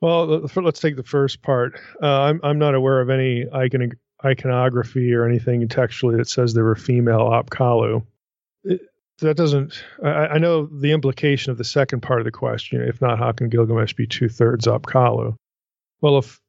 Well, 0.00 0.48
let's 0.56 0.80
take 0.80 0.96
the 0.96 1.04
first 1.04 1.42
part. 1.42 1.78
Uh, 2.02 2.22
I'm 2.22 2.40
I'm 2.42 2.58
not 2.58 2.74
aware 2.74 3.00
of 3.00 3.08
any 3.08 3.46
icon, 3.52 3.92
iconography 4.24 5.14
or 5.14 5.26
anything 5.26 5.66
textually 5.68 6.16
that 6.16 6.28
says 6.28 6.54
there 6.54 6.64
were 6.64 6.74
female 6.74 7.30
Apkallu. 7.30 8.04
that 8.64 9.36
doesn't. 9.36 9.84
I, 10.02 10.08
I, 10.08 10.38
know 10.38 10.66
the 10.66 10.90
implication 10.90 11.52
of 11.52 11.58
the 11.58 11.64
second 11.64 12.00
part 12.00 12.20
of 12.20 12.24
the 12.24 12.32
question. 12.32 12.80
If 12.80 13.00
not, 13.00 13.18
how 13.18 13.30
can 13.30 13.48
Gilgamesh 13.48 13.94
be 13.94 14.08
two 14.08 14.28
thirds 14.28 14.66
Apkallu? 14.66 15.36
Well, 16.00 16.18
if 16.18 16.40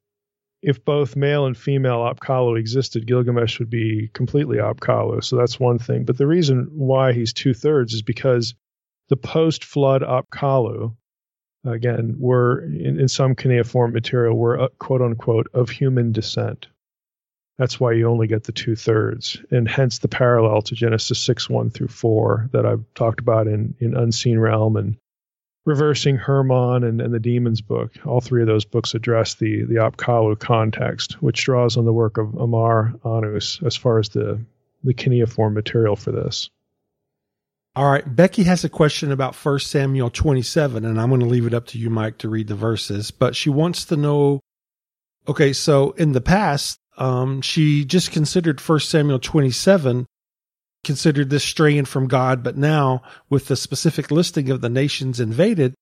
if 0.64 0.82
both 0.82 1.14
male 1.14 1.44
and 1.44 1.56
female 1.56 2.10
Apkallu 2.10 2.58
existed, 2.58 3.06
Gilgamesh 3.06 3.58
would 3.58 3.68
be 3.68 4.08
completely 4.14 4.56
Apkallu. 4.56 5.22
So 5.22 5.36
that's 5.36 5.60
one 5.60 5.78
thing. 5.78 6.04
But 6.04 6.16
the 6.16 6.26
reason 6.26 6.70
why 6.72 7.12
he's 7.12 7.34
two 7.34 7.52
thirds 7.52 7.92
is 7.92 8.00
because 8.00 8.54
the 9.10 9.16
post 9.16 9.62
flood 9.62 10.00
Apkallu, 10.00 10.96
again, 11.66 12.16
were 12.18 12.64
in, 12.64 12.98
in 12.98 13.08
some 13.08 13.34
cuneiform 13.34 13.92
material, 13.92 14.38
were 14.38 14.58
uh, 14.58 14.68
quote 14.78 15.02
unquote 15.02 15.48
of 15.52 15.68
human 15.68 16.12
descent. 16.12 16.66
That's 17.58 17.78
why 17.78 17.92
you 17.92 18.08
only 18.08 18.26
get 18.26 18.44
the 18.44 18.52
two 18.52 18.74
thirds, 18.74 19.36
and 19.50 19.68
hence 19.68 19.98
the 19.98 20.08
parallel 20.08 20.62
to 20.62 20.74
Genesis 20.74 21.20
6 21.20 21.48
1 21.50 21.70
through 21.70 21.88
4 21.88 22.48
that 22.52 22.64
I've 22.64 22.84
talked 22.94 23.20
about 23.20 23.46
in, 23.46 23.74
in 23.80 23.94
Unseen 23.94 24.38
Realm 24.38 24.76
and 24.76 24.96
reversing 25.64 26.16
Hermon 26.16 26.84
and, 26.84 27.00
and 27.00 27.12
the 27.12 27.20
Demons 27.20 27.60
book. 27.60 27.92
All 28.04 28.20
three 28.20 28.42
of 28.42 28.46
those 28.46 28.64
books 28.64 28.94
address 28.94 29.34
the 29.34 29.64
the 29.64 29.76
Apkallu 29.76 30.38
context, 30.38 31.22
which 31.22 31.44
draws 31.44 31.76
on 31.76 31.84
the 31.84 31.92
work 31.92 32.18
of 32.18 32.34
Amar 32.34 32.94
Annus 33.04 33.60
as 33.64 33.76
far 33.76 33.98
as 33.98 34.10
the 34.10 34.40
the 34.82 34.94
cuneiform 34.94 35.54
material 35.54 35.96
for 35.96 36.12
this. 36.12 36.50
All 37.76 37.90
right, 37.90 38.04
Becky 38.04 38.44
has 38.44 38.62
a 38.62 38.68
question 38.68 39.10
about 39.10 39.34
1 39.34 39.58
Samuel 39.58 40.08
27, 40.08 40.84
and 40.84 41.00
I'm 41.00 41.08
going 41.08 41.20
to 41.20 41.26
leave 41.26 41.46
it 41.46 41.54
up 41.54 41.66
to 41.68 41.78
you, 41.78 41.90
Mike, 41.90 42.18
to 42.18 42.28
read 42.28 42.46
the 42.46 42.54
verses. 42.54 43.10
But 43.10 43.34
she 43.34 43.50
wants 43.50 43.86
to 43.86 43.96
know 43.96 44.40
okay, 45.26 45.52
so 45.52 45.92
in 45.92 46.12
the 46.12 46.20
past, 46.20 46.78
um, 46.98 47.40
she 47.40 47.84
just 47.84 48.12
considered 48.12 48.60
1 48.60 48.80
Samuel 48.80 49.18
27 49.18 50.06
considered 50.84 51.30
this 51.30 51.44
straying 51.44 51.86
from 51.86 52.08
God, 52.08 52.42
but 52.42 52.56
now 52.56 53.02
with 53.28 53.48
the 53.48 53.56
specific 53.56 54.10
listing 54.10 54.50
of 54.50 54.60
the 54.60 54.68
nations 54.68 55.20
invaded, 55.20 55.74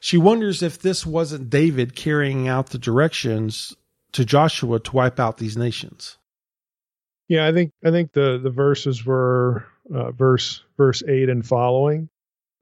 she 0.00 0.16
wonders 0.16 0.62
if 0.62 0.80
this 0.80 1.06
wasn't 1.06 1.50
David 1.50 1.94
carrying 1.94 2.46
out 2.48 2.70
the 2.70 2.78
directions 2.78 3.76
to 4.12 4.24
Joshua 4.24 4.80
to 4.80 4.96
wipe 4.96 5.18
out 5.18 5.38
these 5.38 5.56
nations. 5.56 6.18
Yeah, 7.28 7.46
I 7.46 7.52
think 7.52 7.72
I 7.84 7.90
think 7.90 8.12
the 8.12 8.40
the 8.42 8.50
verses 8.50 9.04
were 9.04 9.66
uh, 9.94 10.12
verse 10.12 10.62
verse 10.76 11.02
eight 11.06 11.28
and 11.28 11.46
following, 11.46 12.08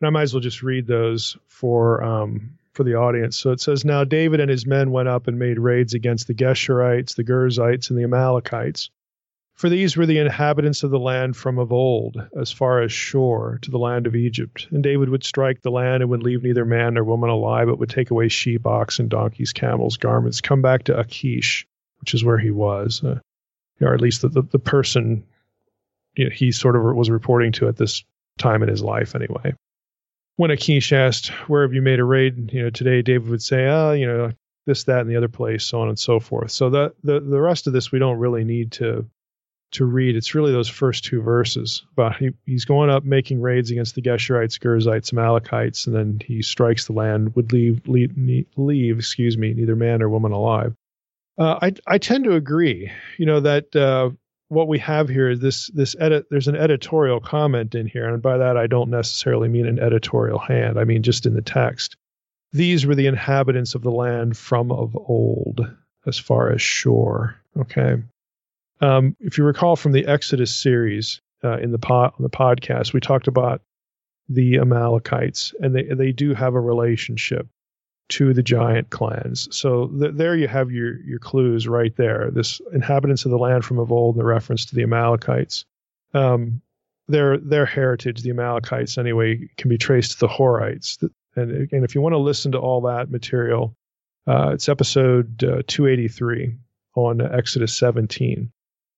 and 0.01 0.07
I 0.07 0.11
might 0.11 0.23
as 0.23 0.35
well 0.35 0.41
just 0.41 0.63
read 0.63 0.87
those 0.87 1.37
for 1.47 2.03
um, 2.03 2.59
for 2.73 2.83
the 2.83 2.95
audience. 2.95 3.37
So 3.37 3.53
it 3.53 3.61
says, 3.61 3.85
"Now 3.85 4.03
David 4.03 4.41
and 4.41 4.51
his 4.51 4.67
men 4.67 4.91
went 4.91 5.09
up 5.09 5.29
and 5.29 5.39
made 5.39 5.59
raids 5.59 5.95
against 5.95 6.27
the 6.27 6.35
Geshurites, 6.35 7.15
the 7.15 7.25
Girzites, 7.25 7.91
and 7.91 7.99
the 7.99 8.05
Amalekites." 8.05 8.91
For 9.57 9.71
these 9.71 9.97
were 9.97 10.05
the 10.05 10.19
inhabitants 10.19 10.83
of 10.83 10.91
the 10.91 10.99
land 10.99 11.35
from 11.35 11.59
of 11.59 11.73
old, 11.73 12.23
as 12.39 12.53
far 12.53 12.83
as 12.83 12.93
Shur, 12.93 13.57
to 13.63 13.71
the 13.71 13.79
land 13.79 14.07
of 14.07 14.15
Egypt. 14.15 14.69
And 14.71 14.83
David 14.83 15.09
would 15.09 15.25
strike 15.25 15.63
the 15.63 15.71
land 15.71 16.03
and 16.03 16.11
would 16.11 16.23
leave 16.23 16.43
neither 16.43 16.67
man 16.67 16.95
nor 16.95 17.05
woman 17.05 17.31
alive, 17.31 17.67
but 17.67 17.79
would 17.79 17.89
take 17.89 18.11
away 18.11 18.29
sheep, 18.29 18.67
oxen, 18.67 19.09
donkeys, 19.09 19.55
camels, 19.55 19.97
garments, 19.97 20.43
come 20.43 20.61
back 20.61 20.85
to 20.85 20.99
Achish, 20.99 21.67
which 22.01 22.13
is 22.13 22.23
where 22.23 22.37
he 22.37 22.51
was, 22.51 23.03
uh, 23.03 23.19
or 23.81 23.95
at 23.95 24.03
least 24.03 24.21
the, 24.21 24.29
the, 24.29 24.43
the 24.43 24.59
person 24.59 25.25
you 26.17 26.25
know, 26.25 26.31
he 26.31 26.53
sort 26.53 26.77
of 26.77 26.83
was 26.95 27.09
reporting 27.09 27.53
to 27.53 27.69
at 27.69 27.79
this 27.79 28.05
time 28.37 28.63
in 28.63 28.69
his 28.69 28.83
life, 28.83 29.15
anyway. 29.15 29.55
When 30.37 30.51
Achish 30.51 30.93
asked, 30.93 31.29
Where 31.49 31.63
have 31.63 31.73
you 31.73 31.81
made 31.81 31.99
a 31.99 32.05
raid? 32.05 32.53
You 32.53 32.65
know, 32.65 32.71
today 32.71 33.01
David 33.01 33.31
would 33.31 33.43
say, 33.43 33.67
Oh, 33.69 33.93
you 33.93 34.07
know, 34.07 34.33
this, 34.67 34.85
that, 34.85 35.01
and 35.01 35.09
the 35.09 35.17
other 35.17 35.29
place, 35.29 35.65
so 35.65 35.81
on 35.81 35.89
and 35.89 35.99
so 35.99 36.21
forth. 36.21 36.51
So 36.51 36.69
the, 36.69 36.93
the, 37.03 37.21
the 37.21 37.41
rest 37.41 37.67
of 37.67 37.73
this 37.73 37.91
we 37.91 37.99
don't 37.99 38.19
really 38.19 38.45
need 38.45 38.73
to 38.73 39.07
to 39.73 39.85
read. 39.85 40.17
It's 40.17 40.35
really 40.35 40.53
those 40.53 40.69
first 40.69 41.05
two 41.05 41.21
verses 41.21 41.85
about 41.93 42.17
he, 42.17 42.31
he's 42.45 42.65
going 42.65 42.91
up 42.91 43.05
making 43.05 43.41
raids 43.41 43.71
against 43.71 43.95
the 43.95 44.03
Geshurites, 44.03 44.59
Girzites, 44.59 45.13
Amalekites, 45.13 45.87
and 45.87 45.95
then 45.95 46.21
he 46.25 46.43
strikes 46.43 46.87
the 46.87 46.93
land, 46.93 47.35
would 47.35 47.53
leave 47.53 47.87
leave, 47.87 48.47
leave 48.57 48.99
excuse 48.99 49.37
me, 49.37 49.53
neither 49.53 49.77
man 49.77 50.03
or 50.03 50.09
woman 50.09 50.33
alive. 50.33 50.75
Uh, 51.39 51.59
I 51.61 51.73
I 51.87 51.99
tend 51.99 52.25
to 52.25 52.35
agree. 52.35 52.91
You 53.19 53.27
know 53.27 53.41
that 53.41 53.75
uh, 53.77 54.11
what 54.49 54.69
we 54.69 54.79
have 54.79 55.09
here 55.09 55.31
is 55.31 55.41
this 55.41 55.69
this 55.69 55.97
edit. 55.99 56.27
There's 56.31 56.49
an 56.49 56.57
editorial 56.57 57.21
comment 57.21 57.75
in 57.75 57.87
here, 57.87 58.09
and 58.09 58.23
by 58.23 58.39
that 58.39 58.57
I 58.57 58.67
don't 58.67 58.91
necessarily 58.91 59.49
mean 59.49 59.67
an 59.67 59.79
editorial 59.79 60.39
hand. 60.39 60.79
I 60.79 60.85
mean 60.85 61.03
just 61.03 61.27
in 61.27 61.35
the 61.35 61.43
text. 61.43 61.97
These 62.53 62.87
were 62.87 62.95
the 62.95 63.09
inhabitants 63.09 63.75
of 63.75 63.83
the 63.83 63.91
land 63.91 64.37
from 64.37 64.71
of 64.71 64.97
old, 64.97 65.61
as 66.07 66.19
far 66.19 66.51
as 66.53 66.63
Shur. 66.63 67.37
Okay. 67.59 68.03
Um, 68.81 69.17
if 69.21 69.39
you 69.39 69.45
recall 69.45 69.77
from 69.77 69.93
the 69.93 70.07
Exodus 70.07 70.55
series 70.55 71.21
uh, 71.43 71.59
in 71.59 71.73
the 71.73 71.79
pod, 71.79 72.13
the 72.19 72.31
podcast, 72.31 72.93
we 72.93 73.01
talked 73.01 73.29
about 73.29 73.63
the 74.29 74.59
Amalekites, 74.59 75.55
and 75.61 75.75
they 75.75 75.85
they 75.85 76.13
do 76.13 76.35
have 76.35 76.55
a 76.55 76.61
relationship 76.61 77.49
to 78.09 78.33
the 78.33 78.43
giant 78.43 78.91
clans. 78.91 79.49
So 79.51 79.89
th- 79.89 80.15
there 80.15 80.37
you 80.37 80.49
have 80.49 80.71
your 80.71 81.01
your 81.03 81.19
clues 81.19 81.67
right 81.67 81.95
there. 81.97 82.31
This 82.33 82.61
inhabitants 82.73 83.25
of 83.25 83.31
the 83.31 83.39
land 83.39 83.65
from 83.65 83.79
of 83.79 83.93
old, 83.93 84.17
the 84.17 84.25
reference 84.25 84.67
to 84.67 84.75
the 84.75 84.83
Amalekites. 84.83 85.65
Um, 86.15 86.63
their 87.09 87.39
their 87.39 87.67
heritage, 87.67 88.23
the 88.23 88.31
Amalekites 88.31 88.99
anyway, 88.99 89.49
can 89.57 89.69
be 89.69 89.79
traced 89.79 90.13
to 90.13 90.19
the 90.21 90.29
Horites. 90.29 91.09
And 91.37 91.63
again, 91.63 91.85
if 91.85 91.95
you 91.95 92.01
want 92.01 92.15
to 92.15 92.19
listen 92.19 92.53
to 92.53 92.59
all 92.59 92.83
that 92.83 93.11
material, 93.11 93.77
uh, 94.27 94.51
it's 94.55 94.69
episode 94.69 95.45
uh, 95.45 95.63
283 95.67 96.57
on 96.95 97.21
Exodus 97.21 97.75
17. 97.77 98.51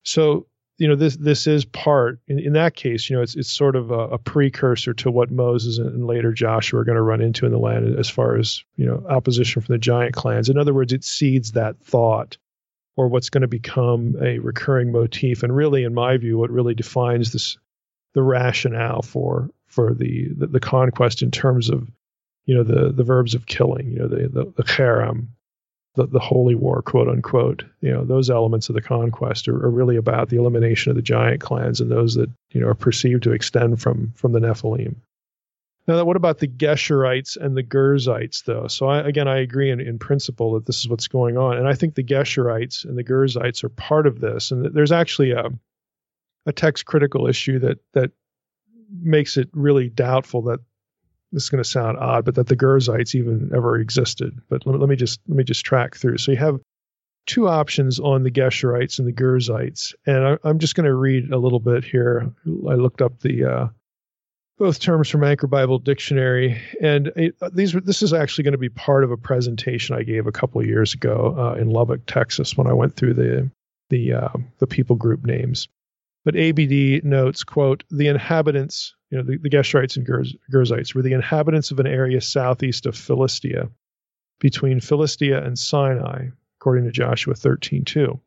So 0.09 0.47
you 0.79 0.89
know 0.89 0.95
this 0.95 1.17
this 1.17 1.47
is 1.47 1.65
part 1.65 2.21
in, 2.29 2.39
in 2.39 2.53
that 2.53 2.75
case 2.77 3.11
you 3.11 3.17
know 3.17 3.23
it's 3.23 3.35
it's 3.35 3.51
sort 3.51 3.75
of 3.75 3.91
a, 3.91 3.99
a 4.11 4.19
precursor 4.19 4.95
to 4.95 5.11
what 5.11 5.31
Moses 5.31 5.79
and, 5.79 6.07
later 6.07 6.33
Joshua 6.33 6.81
are 6.81 6.85
going 6.85 6.97
to 6.97 7.03
run 7.03 7.21
into 7.21 7.47
in 7.47 7.53
the 7.53 7.59
land 7.59 7.99
as 7.99 8.09
far 8.09 8.37
as 8.37 8.63
you 8.77 8.87
know 8.87 9.05
opposition 9.09 9.61
from 9.61 9.73
the 9.73 9.79
giant 9.79 10.15
clans. 10.15 10.49
In 10.49 10.57
other 10.57 10.73
words, 10.73 10.93
it 10.93 11.05
seeds 11.05 11.53
that 11.53 11.79
thought 11.81 12.39
or 12.97 13.09
what's 13.09 13.31
going 13.31 13.43
to 13.43 13.49
become 13.49 14.17
a 14.23 14.39
recurring 14.39 14.91
motif. 14.91 15.43
And 15.43 15.55
really, 15.55 15.85
in 15.85 15.95
my 15.95 16.17
view, 16.17 16.39
what 16.39 16.51
really 16.51 16.75
defines 16.75 17.33
this 17.33 17.59
the 18.15 18.23
rationale 18.23 19.03
for 19.03 19.51
for 19.67 19.95
the 19.95 20.29
the, 20.37 20.47
the 20.47 20.61
conquest 20.61 21.23
in 21.23 21.31
terms 21.31 21.69
of 21.69 21.91
you 22.47 22.55
know 22.55 22.63
the 22.63 22.93
the 22.93 23.05
verbs 23.05 23.35
of 23.35 23.47
killing, 23.47 23.91
you 23.91 23.99
know 23.99 24.09
the 24.09 24.29
the, 24.29 24.53
the 24.57 24.65
the, 25.99 26.07
the 26.07 26.21
holy 26.21 26.55
war, 26.55 26.81
quote 26.81 27.09
unquote. 27.09 27.65
You 27.81 27.93
know, 27.93 28.05
those 28.05 28.31
elements 28.31 28.69
of 28.69 28.77
the 28.77 28.81
conquest 28.81 29.49
are, 29.49 29.67
are, 29.67 29.71
really 29.71 29.97
about 29.97 30.29
the 30.29 30.37
elimination 30.37 30.91
of 30.91 30.97
the 30.97 31.03
giant 31.03 31.41
clans 31.41 31.81
and 31.81 31.91
those 31.91 32.15
that 32.15 32.31
you 32.53 32.61
know 32.61 32.69
are 32.69 32.75
perceived 32.75 33.25
to 33.25 33.33
extend 33.33 33.83
from 33.83 34.13
from 34.15 34.33
the 34.33 34.39
Nephilim. 34.39 34.95
Now, 35.89 36.05
what 36.05 36.17
about 36.17 36.39
the 36.39 36.47
Geshurites 36.47 37.37
and 37.37 37.57
the 37.57 37.63
Girzites, 37.63 38.45
though? 38.45 38.69
So 38.69 38.87
I, 38.87 39.01
again, 39.01 39.27
I 39.27 39.39
agree 39.39 39.71
in, 39.71 39.81
in 39.81 39.99
principle 39.99 40.53
that 40.53 40.67
this 40.67 40.79
is 40.79 40.89
what's 40.89 41.09
going 41.09 41.37
on, 41.37 41.57
and 41.57 41.67
I 41.67 41.75
think 41.75 41.95
the 41.95 42.05
Geshurites 42.05 42.85
and 42.85 42.97
the 42.97 43.05
Girzites 43.05 43.65
are 43.65 43.71
part 43.71 44.07
of 44.07 44.21
this. 44.21 44.51
And 44.51 44.65
there's 44.75 44.93
actually 44.93 45.33
a 45.33 45.51
a 46.47 46.53
text 46.53 46.87
critical 46.87 47.27
issue 47.27 47.59
that 47.59 47.79
that 47.93 48.13
makes 49.03 49.37
it 49.37 49.51
really 49.53 49.89
doubtful 49.89 50.43
that 50.43 50.61
this 51.33 51.45
is 51.45 51.51
going 51.51 51.63
to 51.63 51.69
sound 51.69 51.99
odd, 51.99 52.25
but 52.25 52.35
that 52.37 52.47
the 52.47 52.57
Girzites 52.57 53.15
even 53.15 53.51
ever 53.55 53.79
existed. 53.79 54.41
But 54.49 54.67
let, 54.67 54.81
let, 54.81 54.89
me 54.89 54.97
just 54.97 55.21
let 55.29 55.37
me 55.37 55.45
just 55.45 55.65
track 55.65 55.97
through. 55.97 56.19
So 56.19 56.33
you 56.33 56.39
have 56.39 56.59
two 57.27 57.49
options 57.49 58.01
on 58.01 58.23
the 58.23 58.31
Geshurites 58.31 58.99
and 58.99 59.07
the 59.07 59.13
Girzites, 59.13 59.95
and 60.07 60.39
I, 60.43 60.49
am 60.49 60.59
just 60.59 60.75
going 60.75 60.87
to 60.87 60.95
read 60.95 61.31
a 61.31 61.39
little 61.39 61.61
bit 61.61 61.85
here. 61.85 62.31
I 62.47 62.75
looked 62.75 63.03
up 63.03 63.21
the 63.21 63.45
uh, 63.45 63.69
both 64.59 64.81
terms 64.81 65.09
from 65.09 65.23
Anchor 65.23 65.47
Bible 65.47 65.79
Dictionary, 65.79 66.61
and 66.81 67.09
it, 67.15 67.37
these 67.53 67.73
this 67.73 68.03
is 68.03 68.13
actually 68.13 68.45
going 68.45 68.53
to 68.53 68.59
be 68.59 68.71
part 68.71 69.05
of 69.05 69.11
a 69.11 69.17
presentation 69.17 69.95
I 69.95 70.03
gave 70.03 70.27
a 70.27 70.33
couple 70.33 70.65
years 70.67 70.95
ago 70.95 71.35
uh, 71.39 71.61
in 71.61 71.71
Lubbock, 71.71 72.01
Texas, 72.07 72.57
when 72.57 72.67
I 72.67 72.73
went 72.73 72.97
through 72.97 73.15
the 73.15 73.51
the 73.91 74.15
uh, 74.15 74.29
the 74.59 74.67
people 74.67 74.97
group 74.97 75.25
names. 75.25 75.69
But 76.29 76.37
ABD 76.37 77.05
notes, 77.05 77.43
quote, 77.43 77.85
the 77.91 78.09
inhabitants 78.09 78.95
you 79.09 79.17
know, 79.17 79.25
the, 79.25 79.39
the 79.39 79.49
Geshurites 79.49 79.97
and 79.97 80.07
Girzites 80.07 80.95
were 80.95 81.01
the 81.01 81.15
inhabitants 81.15 81.71
of 81.71 81.81
an 81.81 81.87
area 81.87 82.21
southeast 82.21 82.85
of 82.85 82.95
Philistia, 82.95 83.71
between 84.39 84.81
Philistia 84.81 85.43
and 85.43 85.59
Sinai, 85.59 86.27
according 86.61 86.85
to 86.85 86.91
Joshua 86.91 87.33
13:2. 87.33 88.21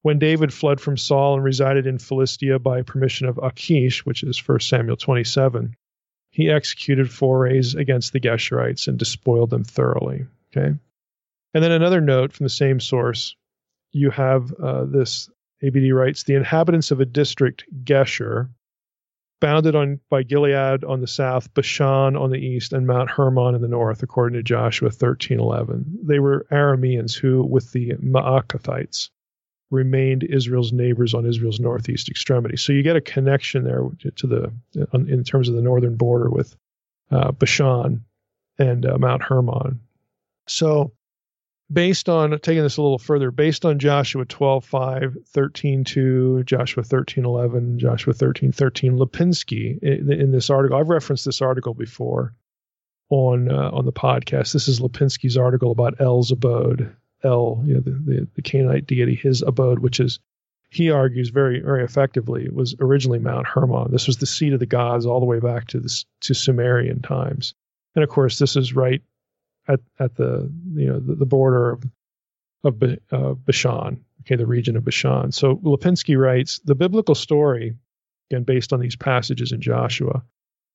When 0.00 0.18
David 0.18 0.50
fled 0.50 0.80
from 0.80 0.96
Saul 0.96 1.34
and 1.34 1.44
resided 1.44 1.86
in 1.86 1.98
Philistia 1.98 2.58
by 2.58 2.80
permission 2.80 3.28
of 3.28 3.38
Achish, 3.42 4.06
which 4.06 4.22
is 4.22 4.48
1 4.48 4.60
Samuel 4.60 4.96
27, 4.96 5.76
he 6.30 6.50
executed 6.50 7.10
forays 7.10 7.74
against 7.74 8.14
the 8.14 8.20
Geshurites 8.20 8.88
and 8.88 8.98
despoiled 8.98 9.50
them 9.50 9.64
thoroughly. 9.64 10.24
Okay. 10.56 10.74
And 11.52 11.62
then 11.62 11.72
another 11.72 12.00
note 12.00 12.32
from 12.32 12.44
the 12.44 12.48
same 12.48 12.80
source, 12.80 13.36
you 13.90 14.08
have 14.08 14.54
uh, 14.54 14.86
this 14.86 15.28
ABD 15.64 15.92
writes 15.92 16.24
the 16.24 16.34
inhabitants 16.34 16.90
of 16.90 17.00
a 17.00 17.04
district, 17.04 17.64
Geshur, 17.84 18.48
bounded 19.40 19.74
on 19.74 20.00
by 20.08 20.22
Gilead 20.22 20.84
on 20.84 21.00
the 21.00 21.06
south, 21.06 21.52
Bashan 21.52 22.16
on 22.16 22.30
the 22.30 22.38
east, 22.38 22.72
and 22.72 22.86
Mount 22.86 23.10
Hermon 23.10 23.54
in 23.54 23.60
the 23.60 23.68
north, 23.68 24.02
according 24.02 24.38
to 24.38 24.42
Joshua 24.42 24.90
13:11. 24.90 25.84
They 26.04 26.20
were 26.20 26.46
Arameans 26.50 27.14
who, 27.14 27.44
with 27.44 27.72
the 27.72 27.94
Maacathites, 27.94 29.10
remained 29.70 30.22
Israel's 30.22 30.72
neighbors 30.72 31.14
on 31.14 31.26
Israel's 31.26 31.58
northeast 31.58 32.08
extremity. 32.08 32.56
So 32.56 32.72
you 32.72 32.82
get 32.82 32.96
a 32.96 33.00
connection 33.00 33.64
there 33.64 33.82
to 34.16 34.26
the 34.26 34.52
in 34.92 35.24
terms 35.24 35.48
of 35.48 35.54
the 35.54 35.62
northern 35.62 35.96
border 35.96 36.30
with 36.30 36.54
uh, 37.10 37.32
Bashan 37.32 38.04
and 38.58 38.86
uh, 38.86 38.98
Mount 38.98 39.22
Hermon. 39.22 39.80
So 40.46 40.92
based 41.72 42.08
on 42.08 42.38
taking 42.40 42.62
this 42.62 42.76
a 42.76 42.82
little 42.82 42.98
further, 42.98 43.30
based 43.30 43.64
on 43.64 43.78
Joshua 43.78 44.24
12, 44.24 44.64
5, 44.64 45.16
13, 45.26 45.84
2, 45.84 46.42
Joshua 46.44 46.82
13, 46.82 47.24
11, 47.24 47.78
Joshua 47.78 48.12
13, 48.12 48.52
13, 48.52 48.98
Lipinski 48.98 49.78
in, 49.82 50.12
in 50.12 50.32
this 50.32 50.50
article, 50.50 50.78
I've 50.78 50.88
referenced 50.88 51.24
this 51.24 51.40
article 51.40 51.74
before 51.74 52.34
on 53.08 53.50
uh, 53.50 53.70
on 53.72 53.84
the 53.84 53.92
podcast. 53.92 54.52
This 54.52 54.68
is 54.68 54.80
Lipinski's 54.80 55.36
article 55.36 55.70
about 55.70 56.00
El's 56.00 56.30
abode, 56.30 56.94
El, 57.22 57.62
you 57.64 57.74
know, 57.74 57.80
the, 57.80 57.90
the, 57.90 58.28
the 58.34 58.42
Canaanite 58.42 58.86
deity, 58.86 59.14
his 59.14 59.42
abode, 59.42 59.78
which 59.78 60.00
is 60.00 60.18
he 60.70 60.90
argues 60.90 61.28
very 61.28 61.60
very 61.60 61.84
effectively 61.84 62.44
it 62.44 62.54
was 62.54 62.74
originally 62.80 63.18
Mount 63.18 63.46
Hermon. 63.46 63.90
This 63.90 64.06
was 64.06 64.16
the 64.16 64.26
seat 64.26 64.54
of 64.54 64.60
the 64.60 64.66
gods 64.66 65.06
all 65.06 65.20
the 65.20 65.26
way 65.26 65.38
back 65.38 65.68
to 65.68 65.80
this 65.80 66.04
to 66.22 66.34
Sumerian 66.34 67.02
times. 67.02 67.54
And 67.94 68.02
of 68.02 68.08
course, 68.08 68.38
this 68.38 68.56
is 68.56 68.74
right 68.74 69.02
at, 69.68 69.80
at 69.98 70.14
the 70.16 70.50
you 70.74 70.86
know 70.86 71.00
the, 71.00 71.14
the 71.14 71.26
border 71.26 71.70
of 71.70 71.84
of 72.64 72.82
uh, 73.10 73.34
Bashan, 73.34 74.04
okay, 74.20 74.36
the 74.36 74.46
region 74.46 74.76
of 74.76 74.84
Bashan. 74.84 75.32
So 75.32 75.56
Lipinski 75.56 76.16
writes 76.16 76.60
the 76.64 76.74
biblical 76.74 77.14
story, 77.14 77.76
again 78.30 78.44
based 78.44 78.72
on 78.72 78.80
these 78.80 78.96
passages 78.96 79.52
in 79.52 79.60
Joshua, 79.60 80.22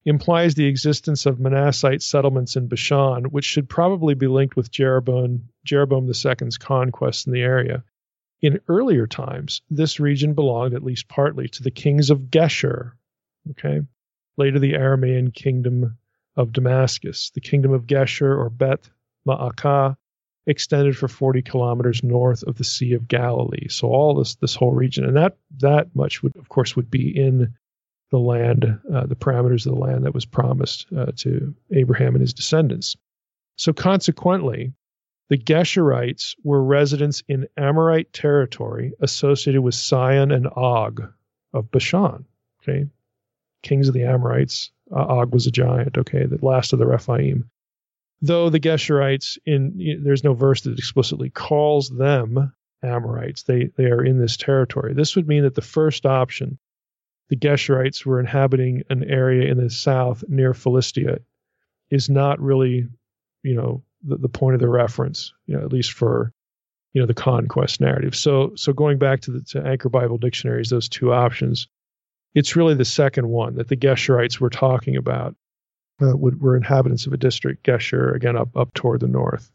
implies 0.06 0.56
the 0.56 0.66
existence 0.66 1.26
of 1.26 1.40
Manassite 1.40 2.02
settlements 2.02 2.56
in 2.56 2.68
Bashan, 2.68 3.26
which 3.26 3.46
should 3.46 3.70
probably 3.70 4.16
be 4.16 4.28
linked 4.28 4.56
with 4.56 4.72
Jeroboam 4.72 5.50
Jeroboam 5.66 6.08
II's 6.08 6.58
conquest 6.58 7.28
in 7.28 7.34
the 7.34 7.42
area. 7.42 7.84
In 8.42 8.60
earlier 8.68 9.08
times, 9.08 9.62
this 9.70 10.00
region 10.00 10.34
belonged 10.34 10.76
at 10.76 10.84
least 10.84 11.08
partly 11.08 11.48
to 11.50 11.64
the 11.64 11.72
kings 11.72 12.10
of 12.10 12.30
Geshur, 12.30 12.92
okay, 13.52 13.82
later 14.38 14.60
the 14.60 14.74
Aramean 14.74 15.34
kingdom 15.34 15.98
of 16.38 16.54
Damascus. 16.54 17.32
The 17.32 17.42
kingdom 17.42 17.74
of 17.74 17.88
Geshur 17.88 18.38
or 18.38 18.50
Bet 18.50 18.90
Ma'akah 19.28 19.98
extended 20.46 20.96
for 20.96 21.10
40 21.10 21.42
kilometers 21.42 22.04
north 22.04 22.44
of 22.44 22.58
the 22.58 22.64
Sea 22.64 22.94
of 22.94 23.08
Galilee. 23.08 23.68
So 23.68 23.90
all 23.90 24.16
this 24.16 24.36
this 24.36 24.56
whole 24.56 24.72
region, 24.72 25.04
and 25.04 25.18
that 25.18 25.38
that 25.58 25.94
much 25.94 26.24
would 26.24 26.36
of 26.38 26.48
course 26.48 26.76
would 26.76 26.90
be 26.90 27.10
in 27.16 27.54
the 28.10 28.20
land, 28.20 28.80
uh, 28.94 29.06
the 29.06 29.16
parameters 29.16 29.66
of 29.66 29.74
the 29.74 29.80
land 29.80 30.06
that 30.06 30.14
was 30.14 30.26
promised 30.26 30.88
uh, 30.96 31.12
to 31.18 31.54
Abraham 31.74 32.16
and 32.16 32.22
his 32.22 32.34
descendants. 32.34 32.96
So 33.58 33.74
consequently, 33.74 34.74
the 35.30 35.38
Geshurites 35.38 36.36
were 36.44 36.64
residents 36.64 37.22
in 37.28 37.48
Amorite 37.58 38.14
territory 38.14 38.94
associated 39.02 39.62
with 39.62 39.76
Sihon 39.76 40.32
and 40.32 40.48
Og 40.56 41.12
of 41.54 41.70
Bashan. 41.70 42.24
Okay, 42.62 42.86
kings 43.62 43.90
of 43.90 43.94
the 43.94 44.04
Amorites, 44.04 44.72
uh, 44.96 45.06
Og 45.06 45.34
was 45.34 45.48
a 45.48 45.52
giant, 45.52 45.98
okay, 45.98 46.26
the 46.26 46.44
last 46.46 46.74
of 46.74 46.80
the 46.80 46.88
Rephaim. 46.88 47.50
Though 48.22 48.50
the 48.50 48.60
Geshurites, 48.60 49.38
in 49.46 50.02
there's 50.04 50.24
no 50.24 50.34
verse 50.34 50.62
that 50.62 50.78
explicitly 50.78 51.30
calls 51.30 51.90
them 51.90 52.54
Amorites, 52.82 53.44
they, 53.44 53.70
they 53.78 53.86
are 53.86 54.04
in 54.04 54.20
this 54.20 54.38
territory. 54.38 54.94
This 54.94 55.16
would 55.16 55.28
mean 55.28 55.44
that 55.44 55.56
the 55.56 55.62
first 55.62 56.06
option, 56.06 56.58
the 57.30 57.36
Geshurites 57.36 58.06
were 58.06 58.20
inhabiting 58.20 58.84
an 58.90 59.04
area 59.04 59.52
in 59.52 59.58
the 59.58 59.70
south 59.70 60.24
near 60.28 60.54
Philistia, 60.54 61.20
is 61.92 62.10
not 62.10 62.40
really, 62.40 62.88
you 63.44 63.56
know, 63.56 63.84
the, 64.04 64.18
the 64.18 64.30
point 64.30 64.56
of 64.56 64.62
the 64.62 64.70
reference, 64.70 65.34
you 65.46 65.56
know, 65.56 65.64
at 65.64 65.72
least 65.72 65.92
for, 65.92 66.34
you 66.94 67.02
know 67.02 67.06
the 67.06 67.14
conquest 67.14 67.80
narrative. 67.80 68.16
So 68.16 68.54
so 68.56 68.74
going 68.74 68.98
back 68.98 69.22
to 69.22 69.32
the 69.32 69.42
to 69.52 69.64
Anchor 69.64 69.90
Bible 69.90 70.18
dictionaries, 70.18 70.70
those 70.70 70.90
two 70.90 71.14
options, 71.14 71.68
it's 72.38 72.56
really 72.56 72.76
the 72.76 72.86
second 72.86 73.28
one 73.28 73.56
that 73.56 73.68
the 73.68 73.76
Geshurites 73.76 74.40
we're 74.40 74.50
talking 74.50 74.96
about 74.96 75.36
uh, 76.00 76.16
would, 76.16 76.40
were 76.40 76.56
inhabitants 76.56 77.08
of 77.08 77.14
a 77.14 77.18
district 77.18 77.66
Geshur 77.66 78.16
again 78.16 78.38
up 78.38 78.56
up 78.56 78.72
toward 78.76 79.00
the 79.00 79.08
north. 79.08 79.52